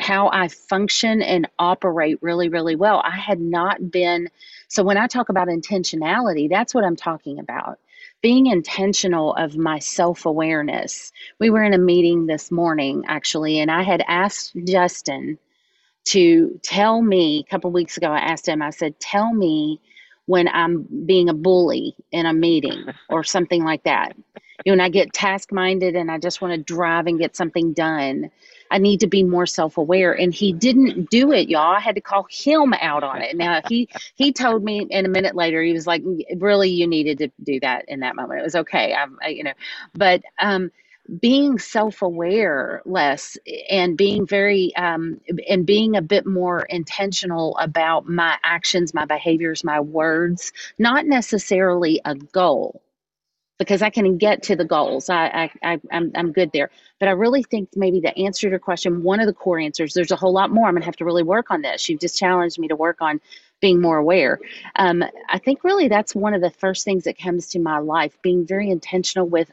[0.00, 3.02] how I function and operate really really well.
[3.04, 4.28] I had not been
[4.68, 7.78] so when I talk about intentionality, that's what I'm talking about
[8.22, 11.12] being intentional of my self awareness.
[11.40, 15.38] We were in a meeting this morning, actually, and I had asked Justin
[16.06, 18.08] to tell me a couple weeks ago.
[18.08, 19.80] I asked him, I said, Tell me
[20.26, 24.16] when I'm being a bully in a meeting or something like that.
[24.64, 28.30] When I get task minded and I just want to drive and get something done.
[28.70, 30.14] I need to be more self-aware.
[30.14, 31.74] And he didn't do it, y'all.
[31.76, 33.36] I had to call him out on it.
[33.36, 36.02] Now he he told me in a minute later, he was like,
[36.38, 38.40] really, you needed to do that in that moment.
[38.40, 38.94] It was okay.
[38.94, 39.52] I'm I, you know,
[39.94, 40.70] but um
[41.20, 43.36] being self-aware Les
[43.70, 49.64] and being very um, and being a bit more intentional about my actions my behaviors
[49.64, 52.82] my words not necessarily a goal
[53.62, 55.08] because I can get to the goals.
[55.08, 55.26] I,
[55.62, 56.70] I, I I'm, I'm good there.
[56.98, 59.94] But I really think maybe the answer to your question, one of the core answers,
[59.94, 60.66] there's a whole lot more.
[60.66, 61.88] I'm gonna have to really work on this.
[61.88, 63.20] You've just challenged me to work on
[63.60, 64.40] being more aware.
[64.76, 68.16] Um, I think really that's one of the first things that comes to my life,
[68.22, 69.50] being very intentional with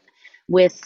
[0.47, 0.81] with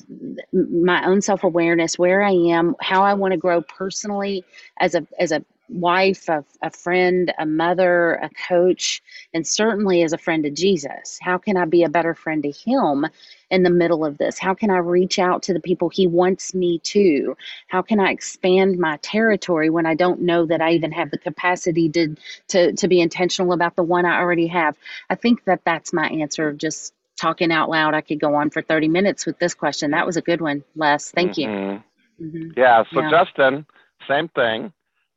[0.52, 4.44] my own self-awareness where i am how i want to grow personally
[4.82, 9.02] as a as a wife, a, a friend, a mother, a coach,
[9.34, 11.20] and certainly as a friend to Jesus?
[11.22, 13.06] How can I be a better friend to Him
[13.50, 14.40] in the middle of this?
[14.40, 17.36] How can I reach out to the people He wants me to?
[17.68, 21.18] How can I expand my territory when I don't know that I even have the
[21.18, 22.16] capacity to
[22.50, 24.78] to to be intentional about the one I already have?
[25.10, 26.54] I think that that's my answer.
[26.54, 29.92] Just talking out loud, I could go on for 30 minutes with this question.
[29.92, 31.12] That was a good one, Les.
[31.12, 31.48] Thank you.
[31.48, 32.26] Mm-hmm.
[32.26, 32.60] Mm-hmm.
[32.60, 32.84] Yeah.
[32.94, 33.10] So Yeah.
[33.10, 33.66] Justin,
[34.08, 34.74] same thing.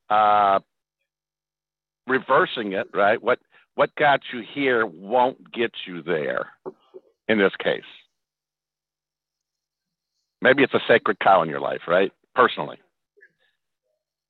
[0.09, 0.61] Uh,
[2.07, 3.21] reversing it, right?
[3.23, 3.41] What
[3.75, 6.49] what got you here won't get you there.
[7.29, 7.83] In this case,
[10.41, 12.13] maybe it's a sacred cow in your life, right?
[12.35, 12.79] Personally.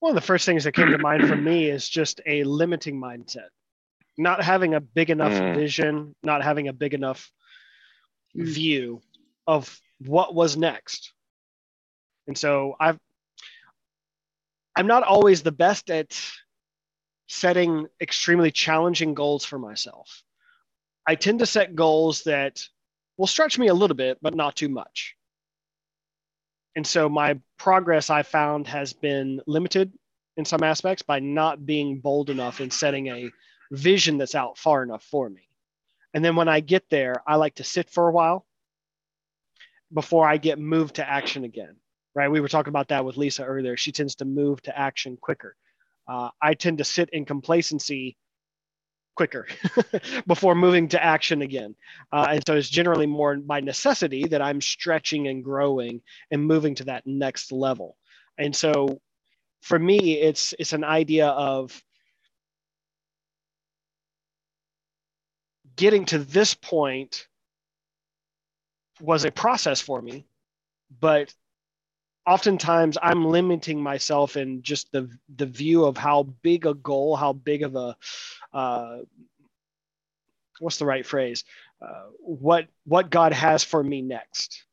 [0.01, 3.01] One of the first things that came to mind for me is just a limiting
[3.01, 3.49] mindset.
[4.19, 5.55] Not having a big enough Mm.
[5.55, 7.31] vision, not having a big enough
[8.35, 8.47] Mm.
[8.47, 9.03] view
[9.47, 11.13] of what was next.
[12.27, 12.99] And so I've
[14.77, 16.21] I'm not always the best at
[17.29, 20.23] setting extremely challenging goals for myself.
[21.07, 22.63] I tend to set goals that
[23.17, 25.17] will stretch me a little bit, but not too much.
[26.77, 29.93] And so my progress I found has been limited
[30.37, 33.31] in some aspects by not being bold enough in setting a
[33.73, 35.49] vision that's out far enough for me.
[36.13, 38.45] And then when I get there, I like to sit for a while
[39.91, 41.77] before I get moved to action again.
[42.17, 42.31] Right?
[42.31, 43.77] We were talking about that with Lisa earlier.
[43.77, 45.55] She tends to move to action quicker.
[46.09, 48.17] Uh, I tend to sit in complacency
[49.17, 49.47] quicker
[50.27, 51.75] before moving to action again.
[52.11, 56.01] Uh, and so it's generally more by necessity that I'm stretching and growing
[56.31, 57.99] and moving to that next level.
[58.39, 58.99] And so
[59.61, 61.83] for me, it's it's an idea of
[65.77, 67.27] getting to this point
[69.01, 70.27] was a process for me,
[71.01, 71.35] but
[72.27, 77.33] oftentimes I'm limiting myself in just the the view of how big a goal, how
[77.33, 77.97] big of a
[78.53, 78.99] uh,
[80.59, 81.45] what's the right phrase?
[81.81, 84.65] Uh, what what God has for me next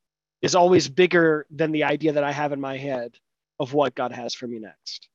[0.41, 3.17] is always bigger than the idea that I have in my head
[3.59, 5.07] of what God has for me next.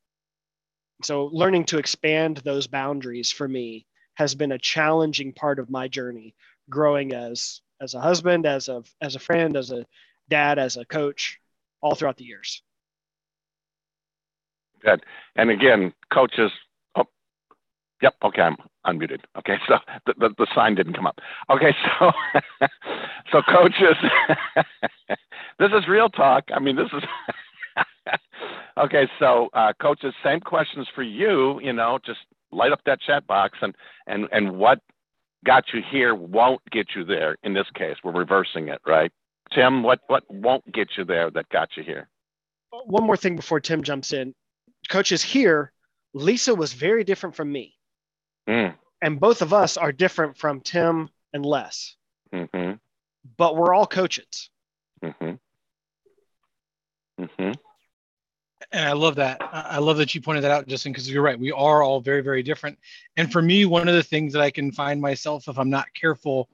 [1.03, 5.89] So learning to expand those boundaries for me has been a challenging part of my
[5.89, 6.35] journey
[6.71, 9.87] growing as as a husband, as a as a friend, as a
[10.29, 11.41] dad, as a coach,
[11.83, 12.63] all throughout the years.
[14.83, 15.03] Good.
[15.37, 16.51] And again, coaches.
[16.97, 17.05] Oh,
[18.03, 18.15] yep.
[18.25, 19.21] Okay, I'm unmuted.
[19.39, 21.19] Okay, so the, the, the sign didn't come up.
[21.51, 22.13] Okay, so
[23.33, 23.97] so coaches,
[25.59, 26.45] this is real talk.
[26.55, 27.03] I mean, this is
[28.79, 29.09] okay.
[29.19, 31.61] So uh, coaches, same questions for you.
[31.61, 32.21] You know, just
[32.53, 33.75] light up that chat box and
[34.07, 34.81] and and what
[35.45, 37.37] got you here won't get you there.
[37.45, 39.13] In this case, we're reversing it, right?
[39.53, 42.09] Tim, what what won't get you there that got you here?
[42.85, 44.35] One more thing before Tim jumps in.
[44.89, 45.73] Coaches here,
[46.15, 47.75] Lisa was very different from me.
[48.49, 48.75] Mm.
[49.01, 51.97] And both of us are different from Tim and Les.
[52.33, 52.75] Mm-hmm.
[53.37, 54.51] But we're all coaches.
[55.03, 55.35] Mm-hmm.
[57.23, 57.53] Mm-hmm.
[58.73, 59.39] And I love that.
[59.41, 61.39] I love that you pointed that out, Justin, because you're right.
[61.39, 62.79] We are all very, very different.
[63.17, 65.87] And for me, one of the things that I can find myself, if I'm not
[65.95, 66.49] careful,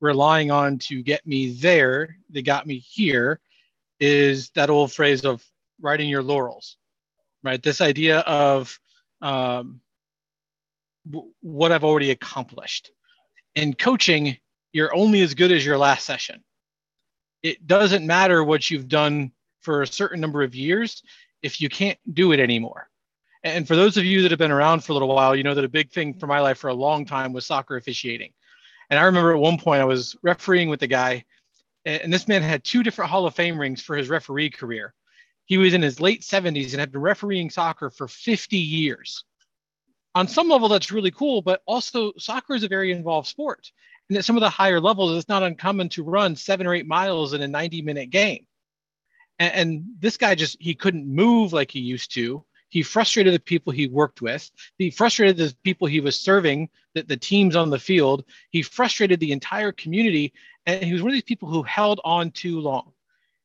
[0.00, 3.40] relying on to get me there, that got me here,
[3.98, 5.44] is that old phrase of
[5.80, 6.76] riding your laurels,
[7.42, 7.62] right?
[7.62, 8.78] This idea of
[9.20, 9.80] um,
[11.10, 12.90] w- what I've already accomplished.
[13.54, 14.36] In coaching,
[14.72, 16.42] you're only as good as your last session.
[17.42, 21.02] It doesn't matter what you've done for a certain number of years
[21.42, 22.88] if you can't do it anymore.
[23.42, 25.54] And for those of you that have been around for a little while, you know
[25.54, 28.32] that a big thing for my life for a long time was soccer officiating.
[28.90, 31.24] And I remember at one point I was refereeing with a guy,
[31.84, 34.92] and this man had two different Hall of Fame rings for his referee career.
[35.46, 39.24] He was in his late 70s and had been refereeing soccer for 50 years.
[40.14, 43.70] On some level, that's really cool, but also soccer is a very involved sport.
[44.08, 46.86] And at some of the higher levels, it's not uncommon to run seven or eight
[46.86, 48.46] miles in a 90 minute game.
[49.38, 52.44] And, and this guy just, he couldn't move like he used to.
[52.70, 54.50] He frustrated the people he worked with.
[54.78, 58.24] He frustrated the people he was serving, the, the teams on the field.
[58.50, 60.32] He frustrated the entire community.
[60.66, 62.92] And he was one of these people who held on too long.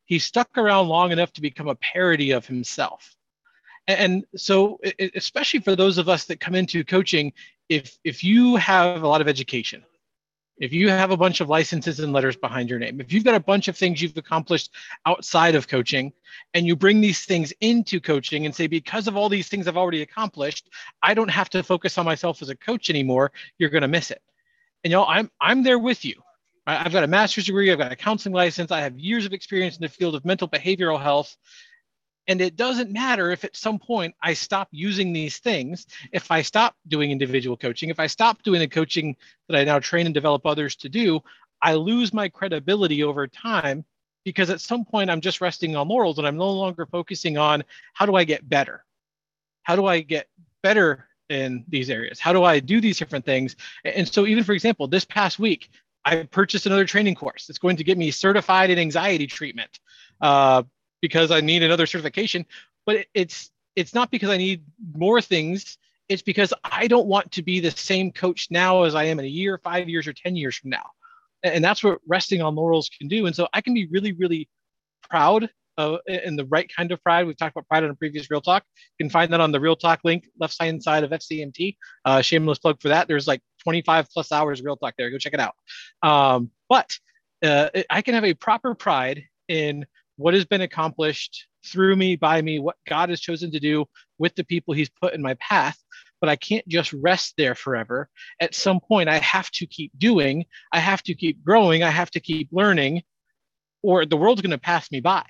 [0.06, 3.16] He stuck around long enough to become a parody of himself.
[3.88, 4.80] And so,
[5.16, 7.34] especially for those of us that come into coaching,
[7.70, 9.84] if if you have a lot of education,
[10.58, 13.36] if you have a bunch of licenses and letters behind your name, if you've got
[13.36, 14.74] a bunch of things you've accomplished
[15.06, 16.14] outside of coaching,
[16.54, 19.78] and you bring these things into coaching and say, because of all these things I've
[19.78, 20.70] already accomplished,
[21.04, 24.12] I don't have to focus on myself as a coach anymore, you're going to miss
[24.12, 24.22] it.
[24.84, 26.22] And know, I'm I'm there with you.
[26.68, 29.78] I've got a master's degree, I've got a counseling license, I have years of experience
[29.78, 31.36] in the field of mental behavioral health.
[32.28, 36.42] And it doesn't matter if at some point I stop using these things, if I
[36.42, 39.16] stop doing individual coaching, if I stop doing the coaching
[39.48, 41.22] that I now train and develop others to do,
[41.62, 43.86] I lose my credibility over time
[44.24, 47.64] because at some point I'm just resting on laurels and I'm no longer focusing on
[47.94, 48.84] how do I get better?
[49.64, 50.28] How do I get
[50.64, 52.20] better in these areas?
[52.20, 53.56] How do I do these different things?
[53.84, 55.70] And so, even for example, this past week,
[56.04, 57.50] I purchased another training course.
[57.50, 59.80] It's going to get me certified in anxiety treatment.
[60.22, 60.64] Uh,
[61.06, 62.48] because I need another certification,
[62.84, 64.64] but it's it's not because I need
[64.96, 65.78] more things.
[66.10, 69.26] It's because I don't want to be the same coach now as I am in
[69.26, 70.90] a year, five years, or 10 years from now.
[71.44, 73.28] And that's what resting on laurels can do.
[73.28, 74.50] And so I can be really, really
[75.08, 77.28] proud of, and the right kind of pride.
[77.28, 78.64] We've talked about pride on a previous Real Talk.
[78.98, 81.78] You can find that on the Real Talk link, left hand side of FCMT.
[82.04, 83.08] Uh, shameless plug for that.
[83.08, 85.12] There's like 25 plus hours Real Talk there.
[85.12, 85.54] Go check it out.
[86.02, 86.98] Um, but
[87.44, 89.86] uh, I can have a proper pride in
[90.18, 93.86] what has been accomplished through me, by me, what God has chosen to do
[94.18, 95.78] with the people He's put in my path.
[96.22, 98.10] But I can't just rest there forever.
[98.40, 102.12] At some point, I have to keep doing, I have to keep growing, I have
[102.12, 103.04] to keep learning,
[103.84, 105.26] or the world's going to pass me by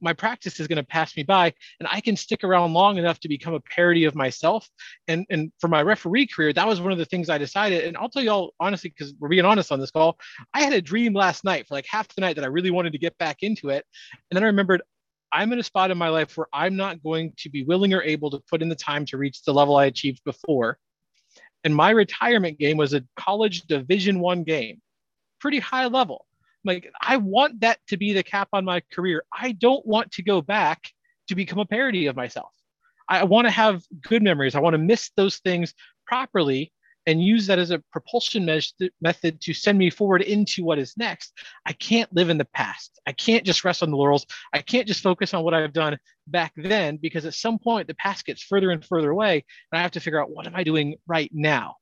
[0.00, 3.18] my practice is going to pass me by and i can stick around long enough
[3.20, 4.68] to become a parody of myself.
[5.08, 7.96] And and for my referee career that was one of the things i decided and
[7.96, 10.18] i'll tell you all honestly because we're being honest on this call
[10.54, 12.92] i had a dream last night for like half the night that i really wanted
[12.92, 13.84] to get back into it.
[14.30, 14.82] And then i remembered
[15.32, 18.02] i'm in a spot in my life where i'm not going to be willing or
[18.02, 20.78] able to put in the time to reach the level i achieved before.
[21.64, 24.80] And my retirement game was a college division one game
[25.40, 26.26] pretty high level
[26.66, 29.24] like I want that to be the cap on my career.
[29.32, 30.90] I don't want to go back
[31.28, 32.52] to become a parody of myself.
[33.08, 34.54] I want to have good memories.
[34.54, 35.74] I want to miss those things
[36.06, 36.72] properly
[37.06, 40.96] and use that as a propulsion me- method to send me forward into what is
[40.96, 41.32] next.
[41.64, 43.00] I can't live in the past.
[43.06, 44.26] I can't just rest on the laurels.
[44.52, 47.94] I can't just focus on what I've done back then because at some point the
[47.94, 50.64] past gets further and further away and I have to figure out what am I
[50.64, 51.76] doing right now?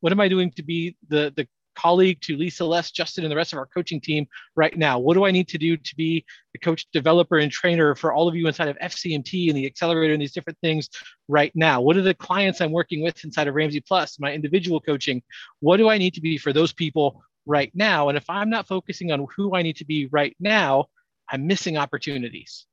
[0.00, 3.36] What am I doing to be the the colleague to Lisa Les, Justin, and the
[3.36, 4.98] rest of our coaching team right now?
[4.98, 8.28] What do I need to do to be the coach, developer, and trainer for all
[8.28, 10.88] of you inside of FCMT and the accelerator and these different things
[11.28, 11.80] right now?
[11.80, 15.22] What are the clients I'm working with inside of Ramsey Plus, my individual coaching?
[15.60, 18.08] What do I need to be for those people right now.
[18.08, 20.86] And if I'm not focusing on who I need to be right now,
[21.28, 22.66] I'm missing opportunities.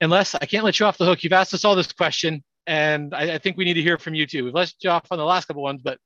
[0.00, 3.14] Unless I can't let you off the hook, you've asked us all this question, and
[3.14, 4.44] I, I think we need to hear from you too.
[4.44, 5.98] We've let you off on the last couple ones, but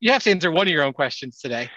[0.00, 1.70] you have to answer one of your own questions today.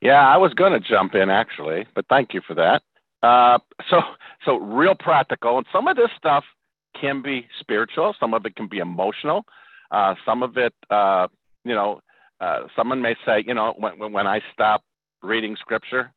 [0.00, 2.82] Yeah, I was going to jump in actually, but thank you for that.
[3.22, 3.58] Uh,
[3.90, 4.00] so,
[4.44, 6.44] so real practical, and some of this stuff
[7.00, 9.44] can be spiritual, some of it can be emotional,
[9.90, 11.26] uh, some of it, uh,
[11.64, 12.00] you know,
[12.40, 14.84] uh, someone may say, you know, when when I stop
[15.22, 16.12] reading scripture,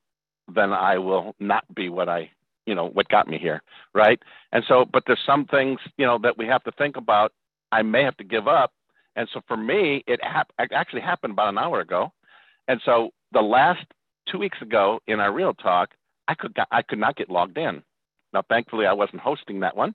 [0.53, 2.29] then I will not be what I,
[2.67, 3.63] you know, what got me here,
[3.95, 4.19] right?
[4.51, 7.33] And so, but there's some things, you know, that we have to think about.
[7.71, 8.71] I may have to give up,
[9.15, 12.11] and so for me, it, hap- it actually happened about an hour ago,
[12.67, 13.85] and so the last
[14.29, 15.89] two weeks ago in our real talk,
[16.27, 17.83] I could I could not get logged in.
[18.33, 19.93] Now, thankfully, I wasn't hosting that one,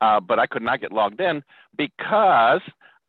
[0.00, 1.42] uh, but I could not get logged in
[1.76, 2.60] because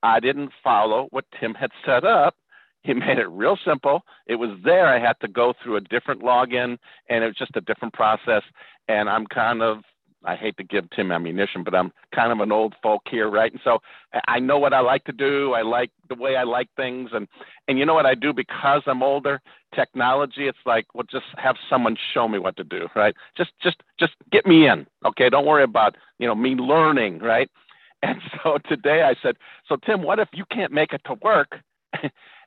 [0.04, 2.36] I didn't follow what Tim had set up.
[2.84, 4.02] He made it real simple.
[4.28, 4.88] It was there.
[4.88, 6.78] I had to go through a different login,
[7.10, 8.44] and it was just a different process.
[8.88, 9.80] And I'm kind of
[10.28, 13.52] I hate to give Tim ammunition, but I'm kind of an old folk here, right?
[13.52, 13.80] And so
[14.28, 15.54] I know what I like to do.
[15.54, 17.28] I like the way I like things, and
[17.68, 19.42] and you know what I do because I'm older.
[19.74, 23.16] Technology, it's like well, just have someone show me what to do, right?
[23.38, 25.30] Just just just get me in, okay?
[25.30, 27.50] Don't worry about you know me learning, right?
[28.04, 31.58] And so today I said, so Tim, what if you can't make it to work?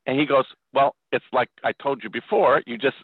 [0.07, 2.62] and he goes, well, it's like I told you before.
[2.66, 2.99] You just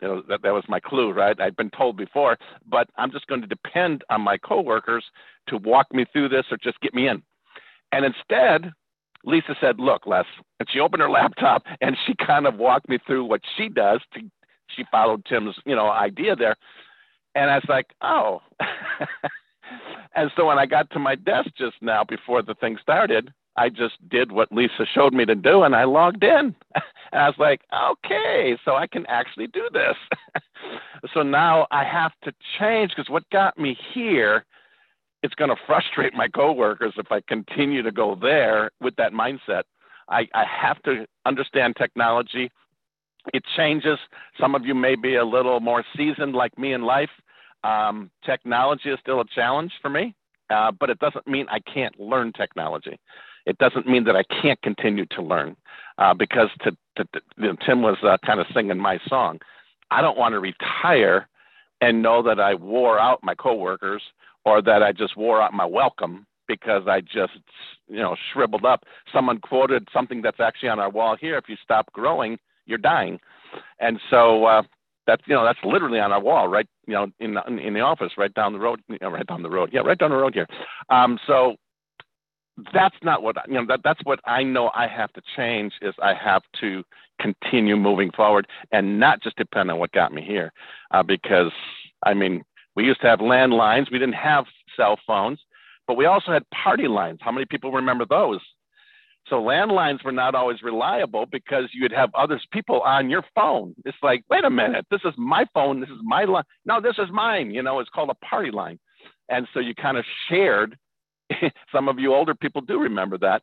[0.00, 1.38] you know, that, that was my clue, right?
[1.40, 2.38] I'd been told before,
[2.68, 5.04] but I'm just going to depend on my coworkers
[5.48, 7.22] to walk me through this or just get me in.
[7.92, 8.72] And instead,
[9.24, 10.24] Lisa said, look, Les,
[10.60, 14.00] and she opened her laptop and she kind of walked me through what she does.
[14.14, 14.20] To,
[14.76, 16.56] she followed Tim's, you know, idea there.
[17.34, 18.40] And I was like, oh.
[20.14, 23.68] and so when I got to my desk just now before the thing started, I
[23.68, 26.54] just did what Lisa showed me to do and I logged in.
[27.10, 29.96] And I was like, okay, so I can actually do this.
[31.14, 34.44] so now I have to change because what got me here,
[35.22, 39.62] it's going to frustrate my coworkers if I continue to go there with that mindset.
[40.10, 42.50] I, I have to understand technology.
[43.32, 43.98] It changes.
[44.38, 47.08] Some of you may be a little more seasoned like me in life.
[47.64, 50.14] Um, technology is still a challenge for me,
[50.50, 52.98] uh, but it doesn't mean I can't learn technology
[53.48, 55.56] it doesn't mean that I can't continue to learn
[55.96, 59.40] uh, because to, to, to you know, Tim was uh, kind of singing my song.
[59.90, 61.28] I don't want to retire
[61.80, 64.02] and know that I wore out my coworkers
[64.44, 67.38] or that I just wore out my welcome because I just
[67.88, 68.84] you know shriveled up.
[69.12, 71.36] Someone quoted something that's actually on our wall here.
[71.38, 73.18] If you stop growing, you're dying,
[73.80, 74.62] and so uh,
[75.06, 76.66] that's you know that's literally on our wall, right?
[76.86, 79.50] You know, in in the office, right down the road, you know, right down the
[79.50, 80.46] road, yeah, right down the road here.
[80.90, 81.56] Um, so
[82.72, 85.94] that's not what you know that that's what i know i have to change is
[86.02, 86.82] i have to
[87.20, 90.52] continue moving forward and not just depend on what got me here.
[90.90, 91.52] Uh, because
[92.04, 92.42] i mean
[92.76, 93.90] we used to have landlines.
[93.90, 94.44] We didn't have
[94.76, 95.40] cell phones
[95.88, 97.18] but we also had party lines.
[97.22, 98.40] How many people remember those?
[99.28, 103.74] So landlines were not always reliable because you'd have other people on your phone.
[103.84, 105.80] It's like wait a minute this is my phone.
[105.80, 107.50] This is my line no this is mine.
[107.50, 108.78] You know it's called a party line.
[109.28, 110.78] And so you kind of shared
[111.72, 113.42] some of you older people do remember that.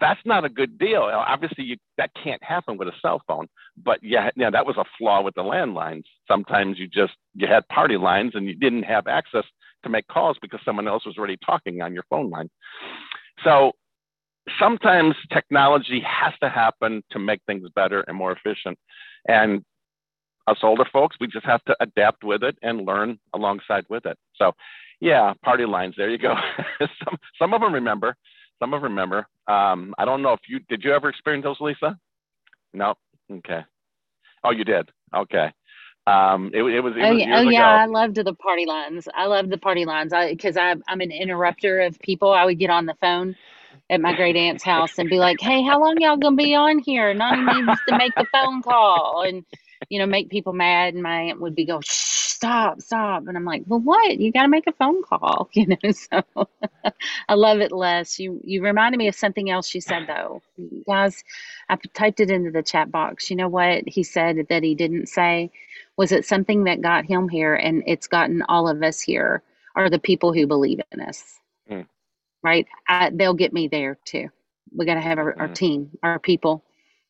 [0.00, 1.02] That's not a good deal.
[1.02, 3.48] Obviously, you, that can't happen with a cell phone.
[3.82, 6.04] But yeah, yeah, that was a flaw with the landlines.
[6.28, 9.44] Sometimes you just you had party lines and you didn't have access
[9.82, 12.48] to make calls because someone else was already talking on your phone line.
[13.44, 13.72] So
[14.58, 18.78] sometimes technology has to happen to make things better and more efficient.
[19.28, 19.64] And
[20.46, 24.18] us older folks, we just have to adapt with it and learn alongside with it.
[24.34, 24.52] So
[25.02, 25.94] yeah, party lines.
[25.96, 26.34] There you go.
[26.78, 28.14] some some of them remember.
[28.60, 29.26] Some of them remember.
[29.48, 30.84] Um, I don't know if you did.
[30.84, 31.98] You ever experience those, Lisa?
[32.72, 32.94] No.
[33.30, 33.62] Okay.
[34.44, 34.88] Oh, you did.
[35.14, 35.52] Okay.
[36.06, 36.94] Um, it, it was.
[36.96, 39.08] It oh was yeah, oh yeah, I loved the party lines.
[39.12, 40.12] I loved the party lines.
[40.12, 42.32] I because I'm I'm an interrupter of people.
[42.32, 43.34] I would get on the phone
[43.90, 46.78] at my great aunt's house and be like, "Hey, how long y'all gonna be on
[46.78, 47.12] here?
[47.14, 49.44] Nani needs to make the phone call," and
[49.88, 50.94] you know, make people mad.
[50.94, 54.18] And my aunt would be go, stop, stop," and I'm like, "Well, what?
[54.18, 55.92] You got to make a phone call," you know.
[55.92, 56.48] So
[57.28, 58.18] I love it, Les.
[58.18, 60.42] You you reminded me of something else you said though,
[60.86, 61.22] guys.
[61.68, 63.30] I typed it into the chat box.
[63.30, 65.50] You know what he said that he didn't say?
[65.96, 69.42] Was it something that got him here and it's gotten all of us here?
[69.74, 71.38] Are the people who believe in us?
[71.70, 71.86] Mm.
[72.42, 72.66] Right?
[72.88, 74.28] I, they'll get me there too.
[74.76, 75.54] We got to have our, our Mhm.
[75.54, 76.64] team, our people.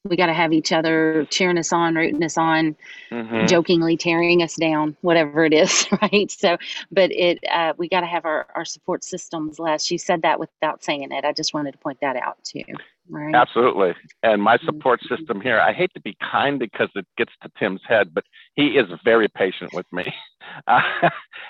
[0.05, 2.77] We got to have each other cheering us on, rooting us on,
[3.13, 3.49] Mhm.
[3.49, 6.31] jokingly tearing us down, whatever it is, right?
[6.31, 6.57] So,
[6.91, 9.59] but it, uh, we got to have our, our support systems.
[9.61, 11.25] Les, you said that without saying it.
[11.25, 12.65] I just wanted to point that out too.
[13.09, 13.43] Right?
[13.43, 13.95] Absolutely.
[14.23, 14.65] And my Mhm.
[14.65, 18.25] support system here, I hate to be kind because it gets to Tim's head, but
[18.55, 20.05] he is very patient with me.
[20.67, 20.81] Uh,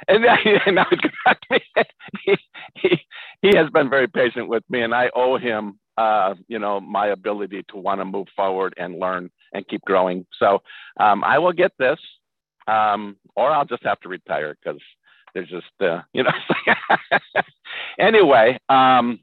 [0.09, 0.37] and now,
[0.67, 1.61] and now he's
[2.25, 2.37] he,
[2.77, 3.01] he,
[3.43, 7.09] he has been very patient with me, and I owe him, uh, you know, my
[7.09, 10.27] ability to want to move forward and learn and keep growing.
[10.39, 10.63] So
[11.01, 11.99] um, I will get this,
[12.69, 14.81] um, or I'll just have to retire because
[15.35, 16.31] there's just, uh, you know.
[17.99, 19.19] anyway, um,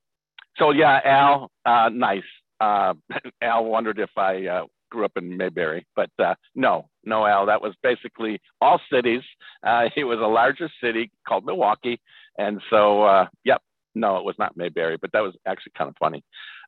[0.59, 2.23] so yeah, Al, uh, nice.
[2.59, 2.93] Uh,
[3.41, 7.45] Al wondered if I uh, grew up in Mayberry, but uh, no, no, Al.
[7.45, 9.21] That was basically all cities.
[9.65, 11.99] Uh, it was a larger city called Milwaukee,
[12.37, 13.61] and so uh, yep,
[13.95, 16.23] no, it was not Mayberry, but that was actually kind of funny.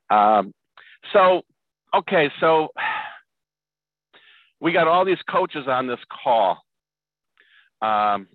[0.10, 0.54] Um,
[1.14, 1.42] so,
[1.96, 2.70] okay, so
[4.60, 6.60] we got all these coaches on this call.
[7.82, 8.28] Um,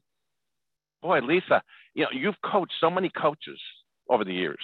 [1.03, 1.63] boy, Lisa,
[1.95, 3.61] you know, you've coached so many coaches
[4.09, 4.59] over the years.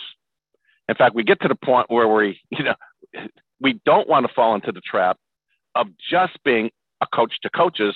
[0.92, 2.74] In fact, we get to the point where we, you know,
[3.62, 5.16] we don't want to fall into the trap
[5.74, 6.70] of just being
[7.00, 7.94] a coach to coaches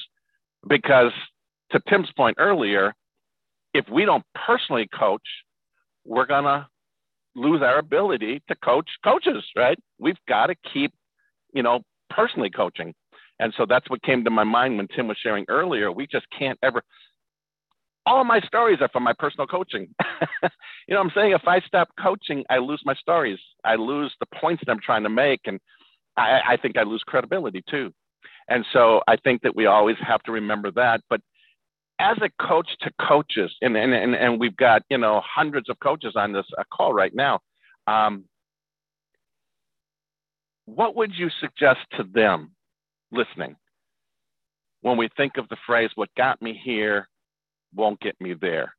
[0.66, 1.12] because
[1.72, 2.94] to Tim's point earlier,
[3.74, 5.20] if we don't personally coach,
[6.06, 6.66] we're going to
[7.34, 9.78] lose our ability to coach coaches, right?
[9.98, 10.94] We've got to keep,
[11.52, 12.94] you know, personally coaching.
[13.40, 15.92] And so that's what came to my mind when Tim was sharing earlier.
[15.92, 16.80] We just can't ever,
[18.06, 19.88] all of my stories are from my personal coaching.
[20.42, 21.32] you know I'm saying?
[21.32, 23.38] If I stop coaching, I lose my stories.
[23.64, 25.40] I lose the points that I'm trying to make.
[25.44, 25.60] And
[26.16, 27.92] I, I think I lose credibility too.
[28.48, 31.00] And so I think that we always have to remember that.
[31.10, 31.20] But
[31.98, 35.80] as a coach to coaches, and, and, and, and we've got, you know, hundreds of
[35.80, 37.40] coaches on this uh, call right now.
[37.88, 38.24] Um,
[40.66, 42.52] what would you suggest to them
[43.10, 43.56] listening
[44.82, 47.08] when we think of the phrase, what got me here
[47.76, 48.74] won't get me there?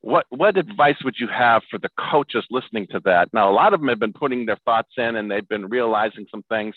[0.00, 3.28] What, what advice would you have for the coaches listening to that?
[3.32, 6.26] Now, a lot of them have been putting their thoughts in and they've been realizing
[6.30, 6.76] some things,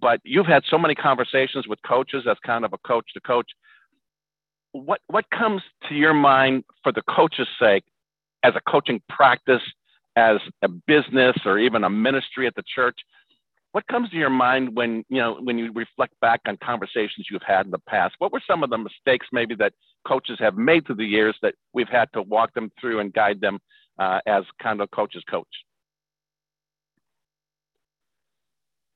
[0.00, 3.50] but you've had so many conversations with coaches as kind of a coach to coach.
[4.72, 7.84] What, what comes to your mind for the coach's sake
[8.42, 9.62] as a coaching practice,
[10.16, 12.98] as a business, or even a ministry at the church?
[13.74, 17.42] What comes to your mind when you know when you reflect back on conversations you've
[17.42, 18.14] had in the past?
[18.18, 19.72] What were some of the mistakes maybe that
[20.06, 23.40] coaches have made through the years that we've had to walk them through and guide
[23.40, 23.58] them
[23.98, 25.48] uh, as condo coaches coach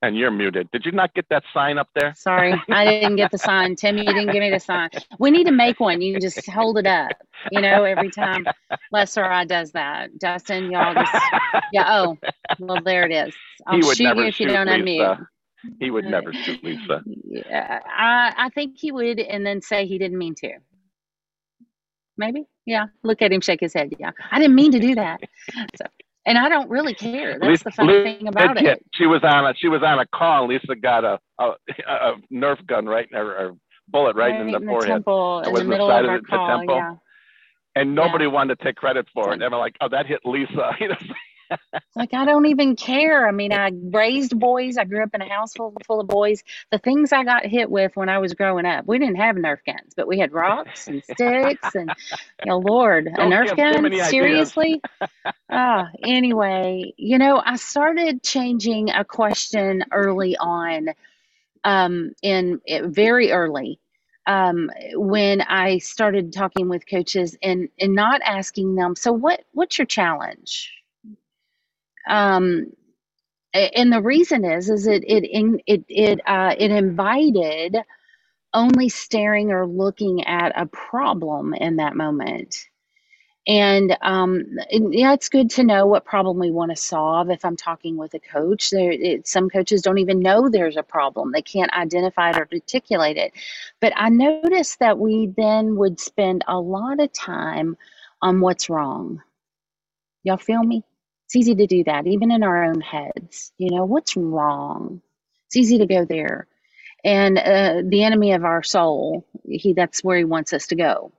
[0.02, 3.30] and you're muted did you not get that sign up there Sorry, I didn't get
[3.30, 3.76] the sign.
[3.76, 4.90] Tim, you didn't give me the sign.
[5.18, 6.00] We need to make one.
[6.00, 7.12] You can just hold it up,
[7.50, 8.46] you know, every time
[8.92, 10.18] Les or I does that.
[10.18, 11.24] Dustin, y'all just,
[11.72, 12.18] yeah, oh,
[12.58, 13.34] well, there it is.
[13.66, 15.26] I'll shoot you if you don't unmute.
[15.80, 19.98] He would never shoot lisa Yeah, I, I think he would, and then say he
[19.98, 20.52] didn't mean to.
[22.16, 22.86] Maybe, yeah.
[23.02, 23.94] Look at him shake his head.
[23.98, 25.20] Yeah, I didn't mean to do that.
[25.76, 25.86] So,
[26.28, 27.38] and I don't really care.
[27.40, 28.84] That's the funny Lisa thing about it.
[28.94, 30.46] She was on a she was on a call.
[30.48, 31.52] Lisa got a a,
[31.88, 33.56] a Nerf gun right or, or
[33.88, 36.10] bullet right, in the forehead, temple, It was the in the middle side of of
[36.10, 36.76] our the- the temple.
[36.76, 36.94] Yeah.
[37.76, 39.34] and nobody wanted to take credit for it.
[39.42, 40.76] And I'm like, oh, that hit Lisa.
[40.80, 40.96] You know,
[41.96, 43.26] like I don't even care.
[43.28, 44.76] I mean, I raised boys.
[44.76, 46.42] I grew up in a house full, full of boys.
[46.70, 49.58] The things I got hit with when I was growing up, we didn't have Nerf
[49.66, 51.92] guns, but we had rocks and sticks and,
[52.44, 54.04] you know, Lord, a Don't Nerf give gun?
[54.04, 54.80] Seriously?
[55.50, 60.88] Ah, anyway, you know, I started changing a question early on,
[61.64, 63.80] um, in it, very early.
[64.26, 69.78] Um, when I started talking with coaches and and not asking them, so what what's
[69.78, 70.77] your challenge?
[72.08, 72.72] Um
[73.54, 75.24] and the reason is is it it
[75.66, 77.76] it it uh it invited
[78.54, 82.56] only staring or looking at a problem in that moment.
[83.46, 87.30] And um yeah it's good to know what problem we want to solve.
[87.30, 90.84] If i'm talking with a coach there it, some coaches don't even know there's a
[90.84, 91.32] problem.
[91.32, 93.32] They can't identify it or articulate it.
[93.80, 97.76] But i noticed that we then would spend a lot of time
[98.22, 99.22] on what's wrong.
[100.24, 100.84] Y'all feel me?
[101.28, 103.52] It's easy to do that, even in our own heads.
[103.58, 105.02] You know, what's wrong?
[105.48, 106.48] It's easy to go there.
[107.04, 111.12] And uh, the enemy of our soul, he that's where he wants us to go.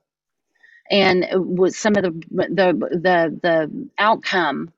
[0.92, 1.26] And
[1.58, 4.72] with some of the the the the outcome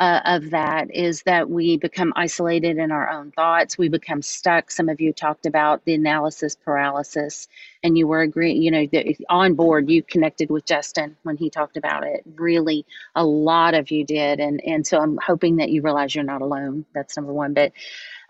[0.00, 3.78] uh, of that is that we become isolated in our own thoughts.
[3.78, 4.72] We become stuck.
[4.72, 7.48] Some of you talked about the analysis paralysis,
[7.84, 9.90] and you were agreeing, you know, the, on board.
[9.90, 12.24] You connected with Justin when he talked about it.
[12.36, 12.86] Really,
[13.16, 16.42] a lot of you did, and and so I'm hoping that you realize you're not
[16.42, 16.86] alone.
[16.94, 17.54] That's number one.
[17.54, 17.72] But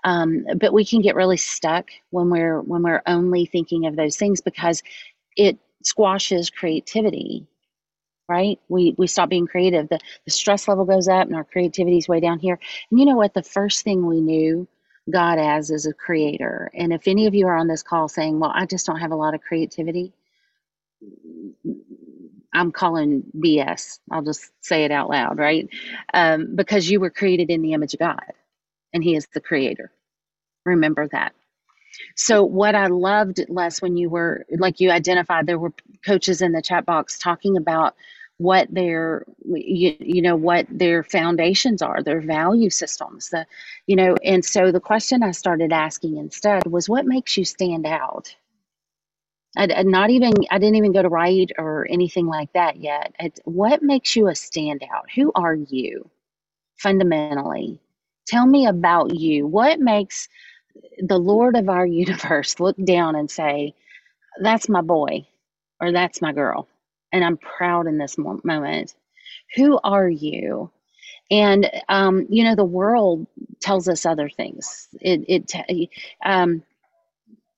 [0.05, 4.17] um, but we can get really stuck when we're when we're only thinking of those
[4.17, 4.83] things because
[5.37, 7.47] it squashes creativity
[8.31, 8.61] right?
[8.71, 9.91] We we stop being creative.
[9.91, 12.61] The the stress level goes up and our creativity is way down here.
[12.93, 13.35] And you know what?
[13.35, 14.69] The first thing we knew
[15.11, 16.71] God as is a creator.
[16.75, 19.13] And if any of you are on this call saying, Well, I just don't have
[19.13, 20.15] a lot of creativity,
[22.55, 24.01] I'm calling BS.
[24.11, 25.69] I'll just say it out loud, right?
[26.15, 28.23] Um, because you were created in the image of God
[28.95, 29.93] and He is the creator.
[30.67, 31.35] Remember that.
[32.17, 35.73] So, what I loved, Les, when you were like you identified, there were
[36.07, 37.95] coaches in the chat box talking about
[38.41, 43.47] what their you, you know what their foundations are their value systems the
[43.87, 47.87] you know and so the question i started asking instead was what makes you stand
[47.87, 48.35] out?
[49.59, 53.15] I, not even i didn't even go to write or anything like that yet.
[53.21, 55.11] It's, what makes you a standout?
[55.17, 56.11] Who are you
[56.79, 57.81] fundamentally?
[58.27, 59.47] Tell me about you.
[59.47, 60.29] What makes
[60.99, 63.75] the lord of our universe look down and say
[64.43, 65.27] that's my boy
[65.81, 66.69] or that's my girl
[67.13, 68.95] and I'm proud in this moment.
[69.57, 70.71] Who are you?
[71.31, 73.27] And um, you know, the world
[73.61, 74.89] tells us other things.
[75.01, 75.91] It, it
[76.25, 76.63] um,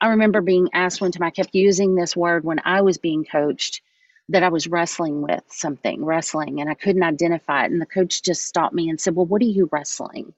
[0.00, 1.24] I remember being asked one time.
[1.26, 3.82] I kept using this word when I was being coached
[4.28, 7.72] that I was wrestling with something, wrestling, and I couldn't identify it.
[7.72, 10.34] And the coach just stopped me and said, "Well, what are you wrestling?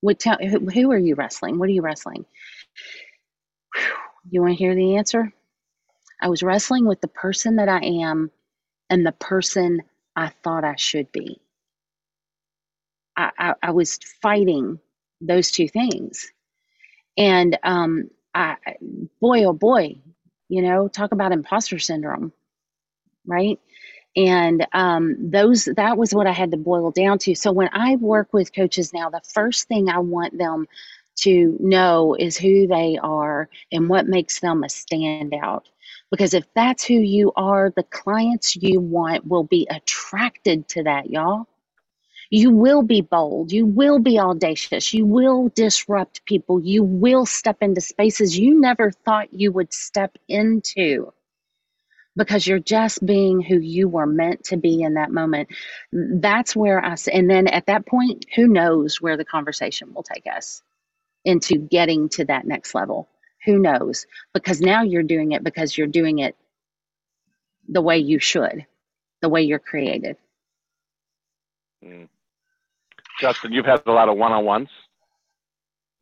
[0.00, 1.58] What tell who, who are you wrestling?
[1.58, 2.26] What are you wrestling?"
[3.74, 3.82] Whew.
[4.30, 5.32] You want to hear the answer?
[6.20, 8.30] I was wrestling with the person that I am
[8.90, 9.82] and the person
[10.16, 11.40] I thought I should be.
[13.16, 14.78] I, I, I was fighting
[15.20, 16.30] those two things.
[17.16, 18.56] And um, I,
[19.20, 19.98] boy, oh boy,
[20.48, 22.32] you know, talk about imposter syndrome,
[23.26, 23.58] right?
[24.16, 27.34] And um, those that was what I had to boil down to.
[27.34, 30.66] So when I work with coaches now, the first thing I want them
[31.18, 35.62] to know is who they are and what makes them a standout.
[36.10, 41.10] Because if that's who you are, the clients you want will be attracted to that,
[41.10, 41.46] y'all.
[42.30, 43.52] You will be bold.
[43.52, 44.94] You will be audacious.
[44.94, 46.60] You will disrupt people.
[46.60, 51.12] You will step into spaces you never thought you would step into
[52.16, 55.48] because you're just being who you were meant to be in that moment.
[55.92, 60.26] That's where I, and then at that point, who knows where the conversation will take
[60.26, 60.62] us
[61.24, 63.08] into getting to that next level.
[63.48, 64.04] Who knows?
[64.34, 66.36] Because now you're doing it because you're doing it
[67.66, 68.66] the way you should,
[69.22, 70.18] the way you're created.
[71.82, 72.10] Mm.
[73.18, 74.68] Justin, you've had a lot of one on ones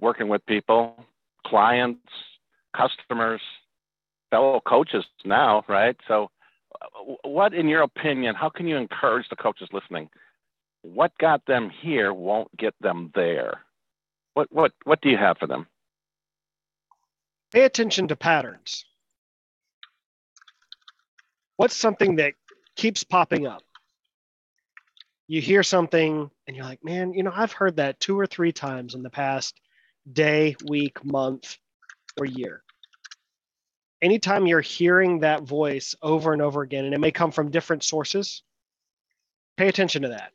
[0.00, 0.96] working with people,
[1.46, 2.00] clients,
[2.76, 3.40] customers,
[4.32, 5.96] fellow coaches now, right?
[6.08, 6.32] So,
[7.22, 10.10] what, in your opinion, how can you encourage the coaches listening?
[10.82, 13.60] What got them here won't get them there.
[14.34, 15.68] What, what, what do you have for them?
[17.52, 18.84] Pay attention to patterns.
[21.56, 22.34] What's something that
[22.76, 23.62] keeps popping up?
[25.28, 28.52] You hear something and you're like, man, you know, I've heard that two or three
[28.52, 29.58] times in the past
[30.12, 31.56] day, week, month,
[32.18, 32.62] or year.
[34.02, 37.82] Anytime you're hearing that voice over and over again, and it may come from different
[37.82, 38.42] sources,
[39.56, 40.32] pay attention to that.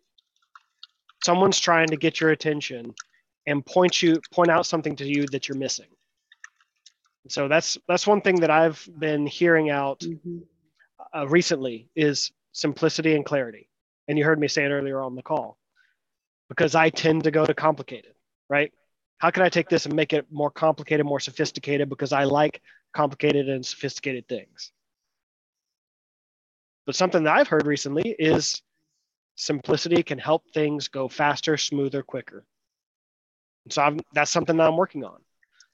[1.23, 2.93] Someone's trying to get your attention
[3.45, 5.87] and point you point out something to you that you're missing.
[7.27, 10.39] So that's that's one thing that I've been hearing out mm-hmm.
[11.15, 13.69] uh, recently is simplicity and clarity.
[14.07, 15.57] And you heard me say it earlier on the call
[16.49, 18.13] because I tend to go to complicated,
[18.49, 18.73] right?
[19.19, 22.61] How can I take this and make it more complicated, more sophisticated because I like
[22.93, 24.71] complicated and sophisticated things.
[26.85, 28.61] But something that I've heard recently is
[29.35, 32.43] simplicity can help things go faster, smoother, quicker.
[33.69, 35.19] So I'm, that's something that I'm working on.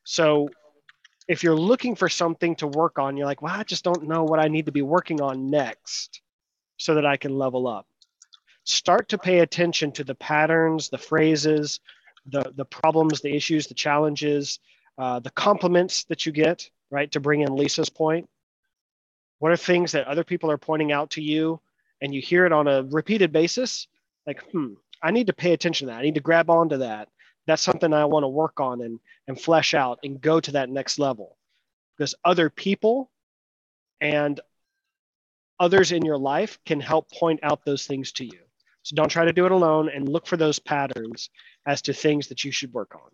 [0.04, 0.50] So
[1.28, 4.24] if you're looking for something to work on, you're like, well, I just don't know
[4.24, 6.22] what I need to be working on next
[6.78, 7.86] so that I can level up.
[8.64, 11.80] Start to pay attention to the patterns, the phrases,
[12.26, 14.60] the, the problems, the issues, the challenges,
[14.98, 17.12] uh, the compliments that you get, right?
[17.12, 18.30] To bring in Lisa's point.
[19.40, 21.60] What are things that other people are pointing out to you
[22.02, 23.88] and you hear it on a repeated basis?
[24.26, 26.00] Like, hmm, I need to pay attention to that.
[26.00, 27.10] I need to grab onto that
[27.48, 30.70] that's something I want to work on and, and flesh out and go to that
[30.70, 31.38] next level.
[31.98, 33.10] Because other people
[34.02, 34.40] and
[35.60, 38.40] others in your life can help point out those things to you.
[38.84, 41.30] So don't try to do it alone and look for those patterns
[41.66, 43.10] as to things that you should work on.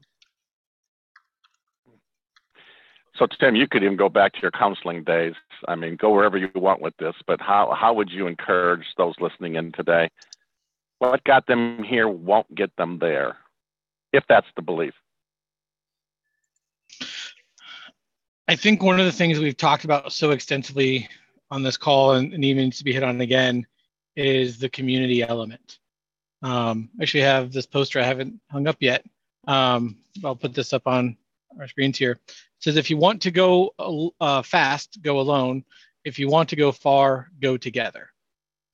[3.16, 5.36] So Tim, you could even go back to your counseling days.
[5.68, 9.14] I mean, go wherever you want with this, but how, how would you encourage those
[9.20, 10.10] listening in today?
[10.98, 13.38] What got them here won't get them there
[14.14, 14.94] if that's the belief.
[18.48, 21.10] I think one of the things we've talked about so extensively
[21.50, 23.66] on this call and, and even to be hit on again
[24.16, 25.80] is the community element.
[26.42, 29.06] Um, I actually have this poster I haven't hung up yet.
[29.48, 31.18] Um, I'll put this up on
[31.60, 32.12] our screens here.
[32.12, 33.74] It says, if you want to go
[34.20, 35.64] uh, fast, go alone.
[36.04, 38.10] If you want to go far, go together.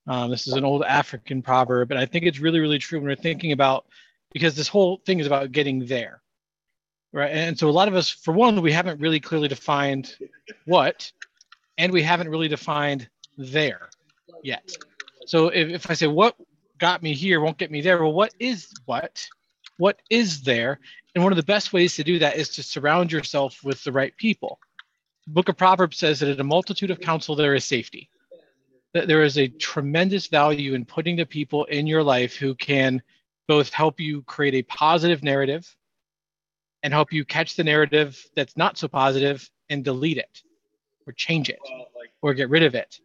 [0.08, 3.08] Um, this is an old African proverb, and I think it's really, really true when
[3.08, 3.86] we're thinking about
[4.32, 6.22] because this whole thing is about getting there,
[7.12, 7.32] right?
[7.32, 10.16] And so a lot of us, for one, we haven't really clearly defined
[10.66, 11.12] what,
[11.78, 13.90] and we haven't really defined there
[14.44, 14.76] yet.
[15.26, 16.36] So if, if I say what
[16.78, 19.26] got me here won't get me there, well, what is what?
[19.78, 20.80] What is there?
[21.16, 23.92] And one of the best ways to do that is to surround yourself with the
[23.92, 24.60] right people.
[25.26, 28.10] The Book of Proverbs says that at a multitude of counsel there is safety
[28.94, 33.02] that there is a tremendous value in putting the people in your life who can
[33.50, 35.76] both help you create a positive narrative
[36.84, 40.43] and help you catch the narrative that's not so positive and delete it
[41.08, 41.60] or change it
[42.22, 43.00] or get rid of it.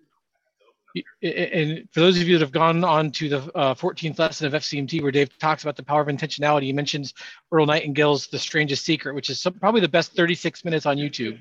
[1.22, 4.53] And for those of you that have gone on to the uh, 14th lesson of
[4.53, 7.14] FCMT, where Dave talks about the power of intentionality, he mentions
[7.51, 11.40] Earl Nightingale's The Strangest Secret, which is some, probably the best 36 minutes on YouTube.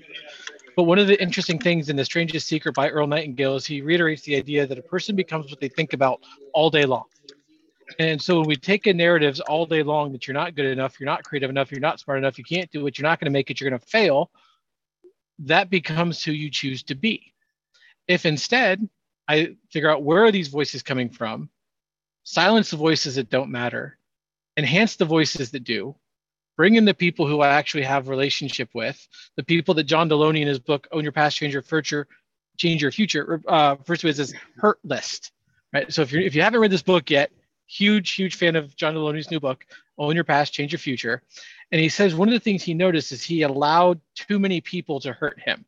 [0.77, 3.81] But one of the interesting things in The Strangest Secret by Earl Nightingale is he
[3.81, 6.21] reiterates the idea that a person becomes what they think about
[6.53, 7.03] all day long.
[7.99, 10.99] And so when we take in narratives all day long that you're not good enough,
[10.99, 13.25] you're not creative enough, you're not smart enough, you can't do it, you're not going
[13.25, 14.31] to make it, you're going to fail,
[15.39, 17.33] that becomes who you choose to be.
[18.07, 18.87] If instead
[19.27, 21.49] I figure out where are these voices coming from,
[22.23, 23.97] silence the voices that don't matter,
[24.57, 25.95] enhance the voices that do,
[26.55, 30.41] bring in the people who I actually have relationship with, the people that John Deloney
[30.41, 32.07] in his book Own Your Past, Change Your Future,
[32.57, 35.31] Change Your Future uh, refers to as his hurt list,
[35.73, 35.91] right?
[35.91, 37.31] So if you if you haven't read this book yet,
[37.77, 39.65] huge huge fan of John Deloney's new book
[39.97, 41.21] Own Your Past, Change Your Future,
[41.71, 44.99] and he says one of the things he noticed is he allowed too many people
[45.01, 45.65] to hurt him.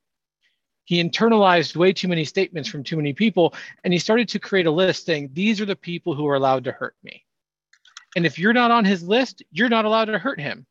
[0.83, 3.53] He internalized way too many statements from too many people,
[3.83, 6.63] and he started to create a list saying these are the people who are allowed
[6.65, 7.25] to hurt me.
[8.15, 10.67] And if you're not on his list, you're not allowed to hurt him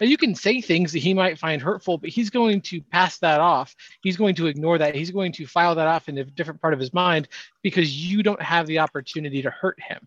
[0.00, 3.18] now, you can say things that he might find hurtful, but he's going to pass
[3.18, 3.74] that off.
[4.00, 4.94] He's going to ignore that.
[4.94, 7.28] He's going to file that off in a different part of his mind
[7.62, 10.06] because you don't have the opportunity to hurt him.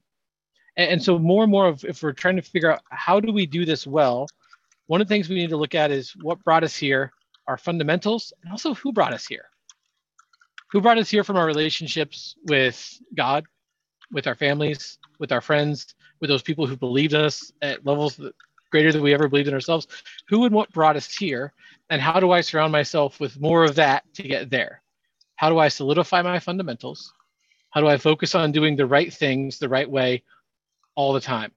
[0.78, 3.32] And, and so, more and more, of, if we're trying to figure out how do
[3.32, 4.28] we do this well,
[4.88, 7.11] one of the things we need to look at is what brought us here,
[7.47, 9.45] our fundamentals, and also who brought us here.
[10.72, 13.45] Who brought us here from our relationships with God,
[14.11, 18.15] with our families, with our friends, with those people who believed in us at levels
[18.17, 18.34] that
[18.72, 19.88] greater than we ever believed in ourselves.
[20.30, 21.53] Who and what brought us here?
[21.89, 24.82] And how do I surround myself with more of that to get there?
[25.36, 27.13] How do I solidify my fundamentals?
[27.72, 30.24] How do I focus on doing the right things the right way
[30.95, 31.51] all the time?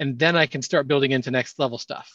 [0.00, 2.10] And then I can start building into next level stuff.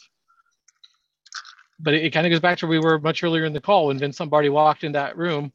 [1.78, 3.60] But it, it kind of goes back to where we were much earlier in the
[3.60, 5.52] call when Vince Lombardi walked in that room.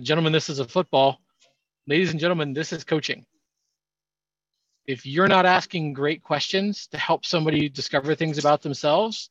[0.00, 1.20] Gentlemen, this is a football.
[1.86, 3.24] Ladies and gentlemen, this is coaching
[4.88, 9.28] if you're not asking great questions to help somebody discover things about themselves,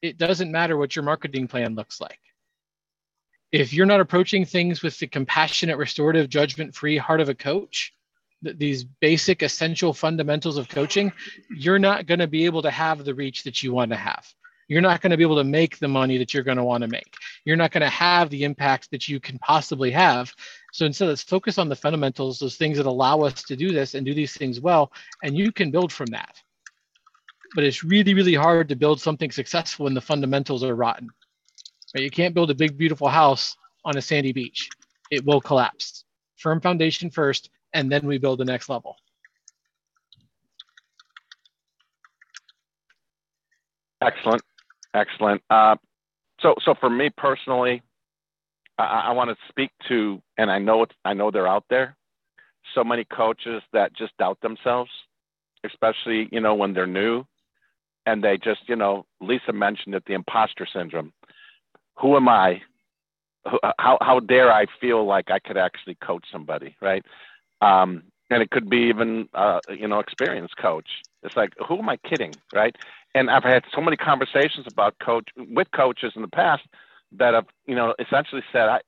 [0.00, 2.18] it doesn't matter what your marketing plan looks like.
[3.52, 7.92] If you're not approaching things with the compassionate, restorative, judgment free heart of a coach,
[8.42, 11.12] these basic essential fundamentals of coaching,
[11.50, 14.26] you're not going to be able to have the reach that you want to have.
[14.68, 16.82] You're not going to be able to make the money that you're going to want
[16.82, 17.14] to make.
[17.44, 20.32] You're not going to have the impact that you can possibly have
[20.74, 23.94] so instead, let's focus on the fundamentals, those things that allow us to do this
[23.94, 24.90] and do these things well,
[25.22, 26.34] and you can build from that.
[27.54, 31.10] But it's really, really hard to build something successful when the fundamentals are rotten.
[31.94, 32.02] Right?
[32.02, 34.68] You can't build a big, beautiful house on a sandy beach.
[35.12, 36.04] It will collapse.
[36.38, 38.96] Firm foundation first, and then we build the next level.
[44.02, 44.42] Excellent,
[44.94, 45.42] excellent.
[45.50, 45.76] Uh,
[46.40, 47.82] so, so for me personally,
[48.78, 51.96] I, I want to speak to, and I know it's, I know they're out there.
[52.74, 54.90] So many coaches that just doubt themselves,
[55.64, 57.24] especially you know when they're new,
[58.06, 61.12] and they just you know Lisa mentioned it, the imposter syndrome.
[62.00, 62.62] Who am I?
[63.78, 67.04] How how dare I feel like I could actually coach somebody, right?
[67.64, 70.88] Um, and it could be even uh, you know experienced coach.
[71.22, 72.76] It's like who am I kidding, right?
[73.14, 76.62] And I've had so many conversations about coach with coaches in the past
[77.12, 78.80] that have you know essentially said I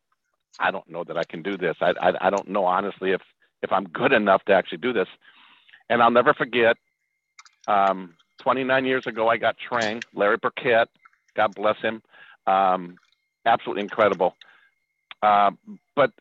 [0.59, 1.77] I don't know that I can do this.
[1.81, 3.22] I I, I don't know honestly if
[3.62, 5.09] if I'm good enough to actually do this.
[5.89, 6.77] And I'll never forget.
[7.68, 10.05] Um, 29 years ago, I got trained.
[10.14, 10.89] Larry Burkett,
[11.37, 12.03] God bless him,
[12.47, 12.97] um,
[13.45, 14.37] absolutely incredible.
[15.22, 15.51] Uh,
[15.97, 16.12] but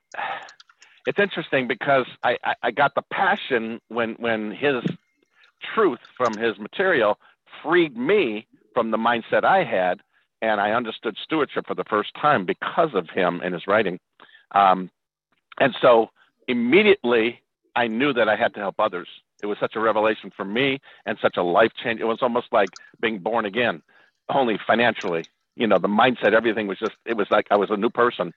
[1.06, 4.84] it's interesting because I, I, I got the passion when when his
[5.74, 7.18] truth from his material
[7.64, 10.01] freed me from the mindset I had
[10.41, 13.99] and I understood stewardship for the first time because of him and his writing.
[14.51, 14.91] Um,
[15.60, 16.10] and so
[16.47, 17.41] immediately
[17.76, 19.08] I knew that I had to help others.
[19.41, 21.99] It was such a revelation for me and such a life change.
[21.99, 23.82] It was almost like being born again,
[24.30, 25.28] only financially.
[25.56, 28.34] You know, the mindset, everything was just, it was like I was a new person.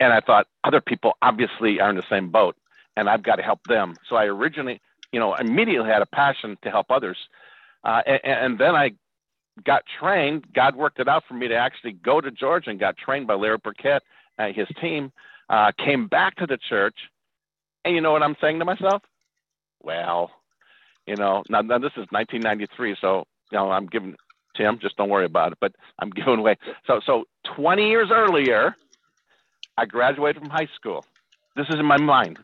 [0.00, 2.56] And I thought other people obviously are in the same boat
[2.96, 3.94] and I've got to help them.
[4.08, 4.80] So I originally,
[5.12, 7.16] you know, immediately had a passion to help others.
[7.84, 8.92] Uh, and, and then I
[9.64, 10.52] got trained.
[10.52, 13.34] God worked it out for me to actually go to Georgia and got trained by
[13.34, 14.02] Larry Burkett
[14.38, 15.12] and his team.
[15.48, 16.94] Uh, came back to the church,
[17.84, 19.02] and you know what I'm saying to myself?
[19.82, 20.30] Well,
[21.06, 24.14] you know, now, now this is 1993, so you know I'm giving
[24.56, 24.78] Tim.
[24.80, 25.58] Just don't worry about it.
[25.60, 26.56] But I'm giving away.
[26.86, 27.24] So so
[27.56, 28.76] 20 years earlier,
[29.80, 31.06] I graduated from high school.
[31.56, 32.38] This is in my mind.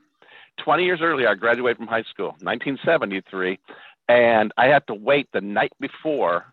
[0.65, 3.59] 20 years earlier, I graduated from high school, 1973,
[4.09, 6.47] and I had to wait the night before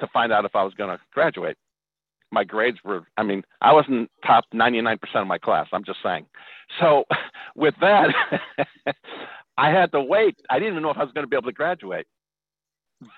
[0.00, 1.58] to find out if I was going to graduate.
[2.32, 5.66] My grades were, I mean, I wasn't top 99% of my class.
[5.70, 6.24] I'm just saying.
[6.80, 7.04] So
[7.54, 8.08] with that,
[9.58, 10.38] I had to wait.
[10.48, 12.06] I didn't even know if I was going to be able to graduate.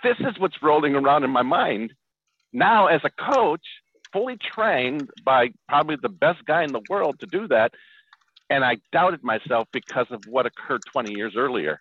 [0.03, 1.93] This is what's rolling around in my mind.
[2.53, 3.63] Now, as a coach,
[4.17, 7.73] fully trained by probably the best guy in the world to do that,
[8.49, 11.81] and I doubted myself because of what occurred 20 years earlier.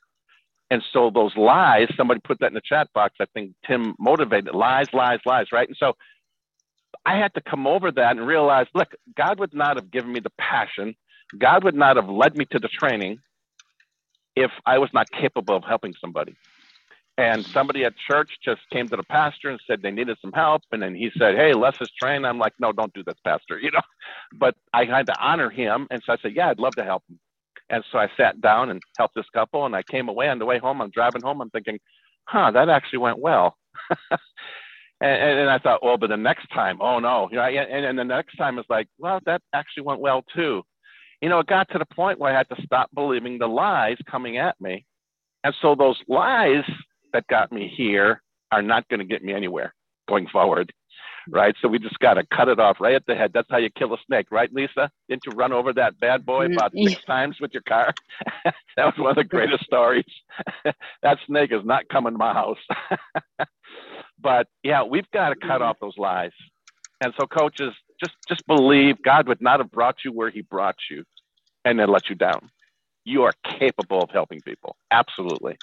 [0.70, 3.16] And so those lies, somebody put that in the chat box.
[3.22, 5.68] I think Tim motivated lies, lies, lies, right?
[5.68, 5.94] And so
[7.06, 10.20] I had to come over that and realize, look, God would not have given me
[10.20, 10.96] the passion.
[11.38, 13.20] God would not have led me to the training
[14.36, 16.36] if I was not capable of helping somebody.
[17.18, 20.64] And somebody at church just came to the pastor and said they needed some help.
[20.74, 22.28] And then he said, Hey, Les is trained.
[22.28, 23.82] I'm like, No, don't do this, pastor, you know.
[24.34, 25.88] But I had to honor him.
[25.92, 27.20] And so I said, Yeah, I'd love to help him.
[27.70, 29.66] And so I sat down and helped this couple.
[29.66, 30.82] And I came away on the way home.
[30.82, 31.42] I'm driving home.
[31.42, 31.80] I'm thinking,
[32.26, 33.58] Huh, that actually went well.
[34.12, 38.00] and, and, I thought, well, but the next time, oh no, you know, and, and
[38.00, 40.64] the next time is like, well, that actually went well too.
[41.22, 43.98] You know, it got to the point where I had to stop believing the lies
[44.10, 44.86] coming at me.
[45.44, 46.64] And so those lies
[47.16, 49.74] that got me here are not going to get me anywhere
[50.08, 50.72] going forward.
[51.28, 51.56] Right.
[51.60, 53.32] So we just got to cut it off right at the head.
[53.34, 54.92] That's how you kill a snake, right, Lisa?
[55.10, 57.92] Didn't you run over that bad boy about six times with your car?
[58.46, 60.06] that was one of the greatest stories.
[61.02, 62.60] that snake is not coming to my house.
[64.22, 65.64] but yeah, we've got to cut mm-hmm.
[65.64, 66.32] off those lies.
[67.02, 70.76] And so coaches, just just believe God would not have brought you where he brought
[70.92, 71.04] you
[71.64, 72.52] and then let you down.
[73.04, 74.76] You are capable of helping people.
[74.92, 75.58] Absolutely.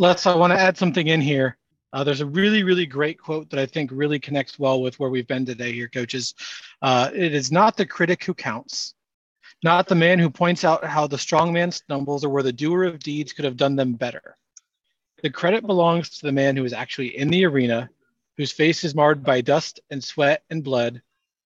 [0.00, 1.58] Les, I want to add something in here.
[1.92, 5.10] Uh, there's a really, really great quote that I think really connects well with where
[5.10, 6.34] we've been today here, coaches.
[6.80, 8.94] Uh, it is not the critic who counts,
[9.62, 12.84] not the man who points out how the strong man stumbles or where the doer
[12.84, 14.38] of deeds could have done them better.
[15.22, 17.90] The credit belongs to the man who is actually in the arena,
[18.38, 21.02] whose face is marred by dust and sweat and blood,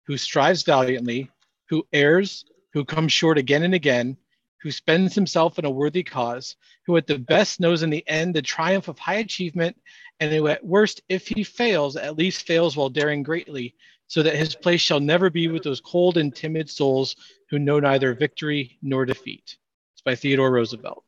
[0.08, 1.32] who strives valiantly,
[1.70, 2.44] who errs,
[2.74, 4.18] who comes short again and again,
[4.62, 6.56] who spends himself in a worthy cause,
[6.86, 9.76] who at the best knows in the end the triumph of high achievement,
[10.20, 13.76] and who at worst, if he fails, at least fails while daring greatly,
[14.08, 17.16] so that his place shall never be with those cold and timid souls
[17.50, 19.58] who know neither victory nor defeat.
[19.94, 21.04] It's by Theodore Roosevelt.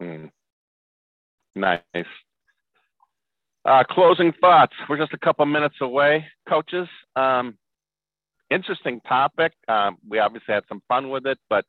[0.00, 0.30] Mm.
[1.54, 1.78] Nice.
[3.64, 4.74] Uh, closing thoughts.
[4.88, 6.88] We're just a couple minutes away, coaches.
[7.14, 7.56] Um,
[8.52, 9.52] interesting topic.
[9.68, 11.64] Um, we obviously had some fun with it, but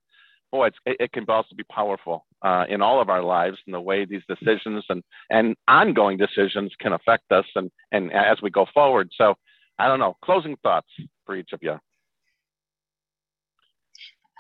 [0.52, 3.82] boy, it, it, can also be powerful uh, in all of our lives and the
[3.82, 8.66] way these decisions and, and ongoing decisions can affect us and, and as we go
[8.72, 9.10] forward.
[9.18, 9.34] So
[9.80, 10.88] I don't know, closing thoughts
[11.26, 11.80] for each of you.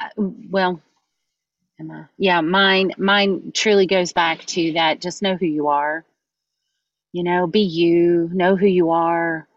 [0.01, 0.79] Uh, well,
[1.79, 5.01] Emma, yeah, mine, mine truly goes back to that.
[5.01, 6.05] Just know who you are,
[7.11, 9.47] you know, be you, know who you are,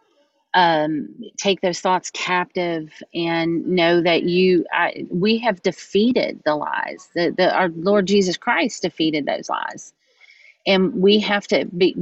[0.57, 7.11] um, take those thoughts captive and know that you I, we have defeated the lies.
[7.17, 9.95] That our lord jesus christ defeated those lies.
[10.67, 11.97] And we have to be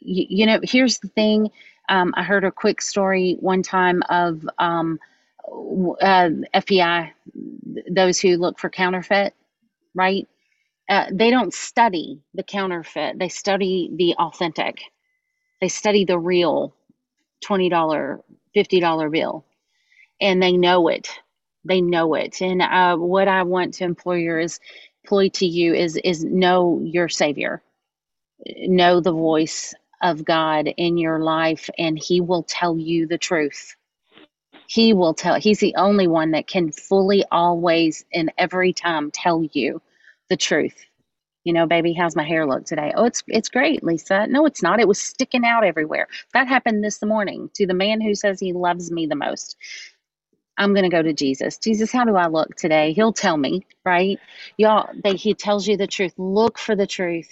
[0.00, 1.50] you know here's the thing.
[1.90, 5.00] Um, i heard a quick story one time of um,
[6.02, 7.10] uh, fbi
[7.90, 9.34] those who look for counterfeit
[9.94, 10.28] right?
[10.88, 13.18] Uh, they don't study the counterfeit.
[13.18, 14.80] They study the authentic.
[15.60, 16.74] They study the real
[17.46, 18.22] $20,
[18.56, 19.44] $50 bill.
[20.20, 21.10] And they know it.
[21.64, 22.42] They know it.
[22.42, 24.60] And uh, what I want to employers
[25.04, 27.62] employ to you is is know your Savior,
[28.58, 33.76] know the voice of God in your life, and He will tell you the truth.
[34.66, 35.40] He will tell.
[35.40, 39.82] He's the only one that can fully, always, and every time tell you
[40.30, 40.76] the truth
[41.48, 42.92] you know, baby, how's my hair look today?
[42.96, 44.28] Oh, it's it's great, Lisa.
[44.28, 44.80] No, it's not.
[44.80, 46.08] It was sticking out everywhere.
[46.34, 49.56] That happened this morning to the man who says he loves me the most.
[50.58, 51.58] I'm going to go to Jesus.
[51.58, 52.92] Jesus, how do I look today?
[52.92, 54.20] He'll tell me, right?
[54.56, 56.14] Y'all, they, he tells you the truth.
[56.16, 57.28] Look for the truth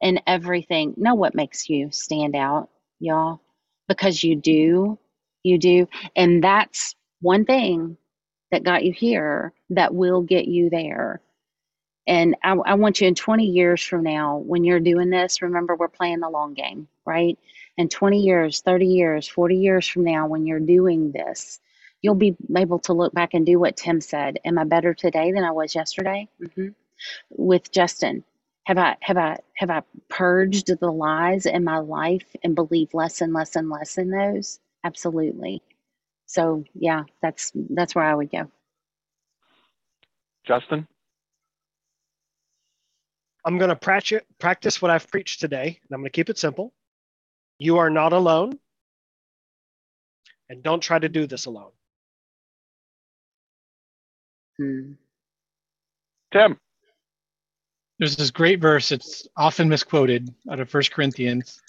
[0.00, 0.94] in everything.
[0.96, 2.68] Know what makes you stand out,
[3.00, 3.40] y'all,
[3.88, 4.98] because you do.
[5.44, 5.88] You do.
[6.16, 7.96] And that's one thing
[8.52, 11.20] that got you here that will get you there.
[12.08, 15.76] And I, I want you in 20 years from now, when you're doing this, remember
[15.76, 17.38] we're playing the long game, right?
[17.76, 21.60] And 20 years, 30 years, 40 years from now, when you're doing this,
[22.00, 24.38] you'll be able to look back and do what Tim said.
[24.46, 26.28] Am I better today than I was yesterday?
[26.56, 26.68] hmm
[27.30, 28.24] With Justin,
[28.64, 33.20] have I have I have I purged the lies in my life and believe less
[33.20, 34.60] and less and less in those?
[34.82, 35.62] Absolutely.
[36.26, 38.50] So yeah, that's that's where I would go.
[40.46, 40.86] Justin?
[43.48, 46.36] I'm going to practice practice what I've preached today, and I'm going to keep it
[46.36, 46.74] simple.
[47.58, 48.58] You are not alone,
[50.50, 51.70] and don't try to do this alone.
[54.58, 54.92] Hmm.
[56.30, 56.60] Tim?
[57.98, 61.62] There's this great verse, it's often misquoted out of First Corinthians.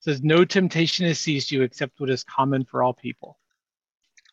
[0.00, 3.38] It says, No temptation has seized you except what is common for all people.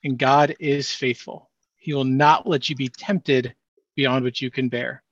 [0.04, 1.52] And God is faithful.
[1.78, 3.54] He will not let you be tempted
[3.96, 5.04] beyond what you can bear,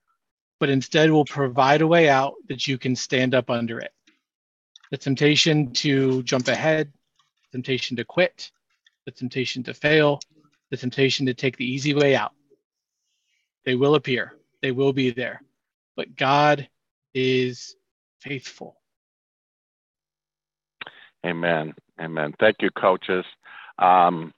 [0.63, 3.91] but instead will provide a way out that you can stand up under it.
[4.91, 6.91] The temptation to jump ahead,
[7.51, 8.51] temptation to quit,
[9.05, 10.19] the temptation to fail,
[10.71, 12.33] the temptation to take the easy way out.
[13.65, 15.41] They will appear, they will be there
[15.95, 16.67] but God
[17.13, 17.75] is
[18.19, 18.77] faithful.
[21.25, 21.73] Amen.
[22.01, 22.33] Amen.
[22.39, 23.25] Thank you, coaches.
[23.77, 24.33] Um,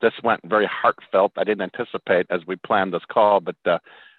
[0.00, 1.32] this went very heartfelt.
[1.36, 3.78] I didn't anticipate as we planned this call, but uh,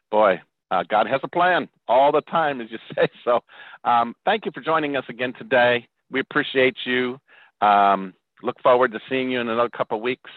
[0.09, 3.09] boy, uh, God has a plan all the time, as you say.
[3.23, 3.41] So,
[3.83, 5.87] um, thank you for joining us again today.
[6.09, 7.19] We appreciate you.
[7.61, 10.31] Um, look forward to seeing you in another couple of weeks.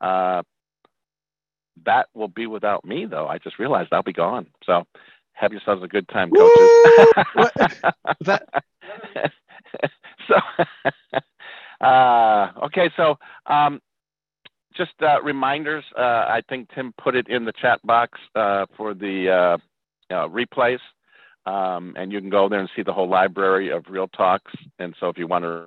[0.00, 0.42] Uh,
[1.86, 3.28] that will be without me, though.
[3.28, 4.48] I just realized I'll be gone.
[4.66, 4.84] So,
[5.32, 6.70] have yourselves a good time, coaches.
[8.22, 8.42] that...
[10.28, 10.34] so,
[11.80, 13.16] uh, okay, so
[13.46, 13.80] um,
[14.78, 15.84] just uh, reminders.
[15.96, 20.28] Uh, I think Tim put it in the chat box uh, for the uh, uh,
[20.28, 20.80] replays,
[21.44, 24.52] um, and you can go there and see the whole library of real talks.
[24.78, 25.66] And so, if you want to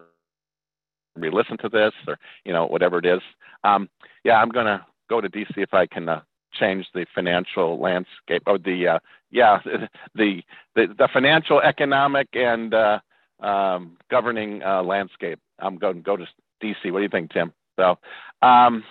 [1.16, 3.22] re-listen to this or you know whatever it is,
[3.64, 3.90] um,
[4.24, 6.10] yeah, I'm gonna go to DC if I can
[6.54, 9.00] change the financial landscape or the uh,
[9.32, 9.60] yeah
[10.16, 10.42] the,
[10.76, 13.00] the the financial economic and uh,
[13.40, 16.26] um, governing uh, landscape i'm going to go to
[16.62, 17.98] dc what do you think tim so
[18.42, 18.84] um,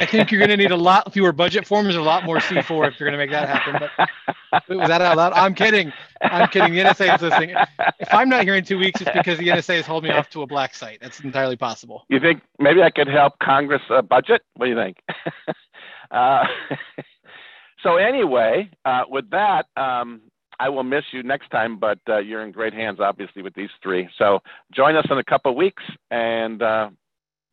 [0.00, 2.38] I think you're going to need a lot fewer budget forms, and a lot more
[2.38, 3.88] C4 if you're going to make that happen.
[4.50, 5.32] But was that out loud?
[5.34, 5.92] I'm kidding.
[6.20, 6.72] I'm kidding.
[6.74, 7.54] The NSA is listening.
[7.98, 10.28] If I'm not here in two weeks, it's because the NSA has holding me off
[10.30, 10.98] to a black site.
[11.00, 12.04] That's entirely possible.
[12.08, 14.42] You think maybe I could help Congress uh, budget?
[14.56, 14.98] What do you think?
[16.12, 16.44] Uh,
[17.82, 20.20] so anyway, uh, with that, um,
[20.60, 23.70] I will miss you next time, but uh, you're in great hands, obviously, with these
[23.82, 24.08] three.
[24.18, 24.40] So
[24.72, 26.90] join us in a couple of weeks and uh,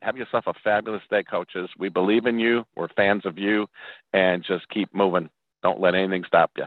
[0.02, 1.68] have yourself a fabulous day, coaches.
[1.78, 2.64] We believe in you.
[2.76, 3.66] We're fans of you,
[4.12, 5.30] and just keep moving.
[5.62, 6.64] Don't let anything stop you.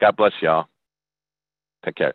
[0.00, 0.66] God bless y'all.
[1.84, 2.14] Take care.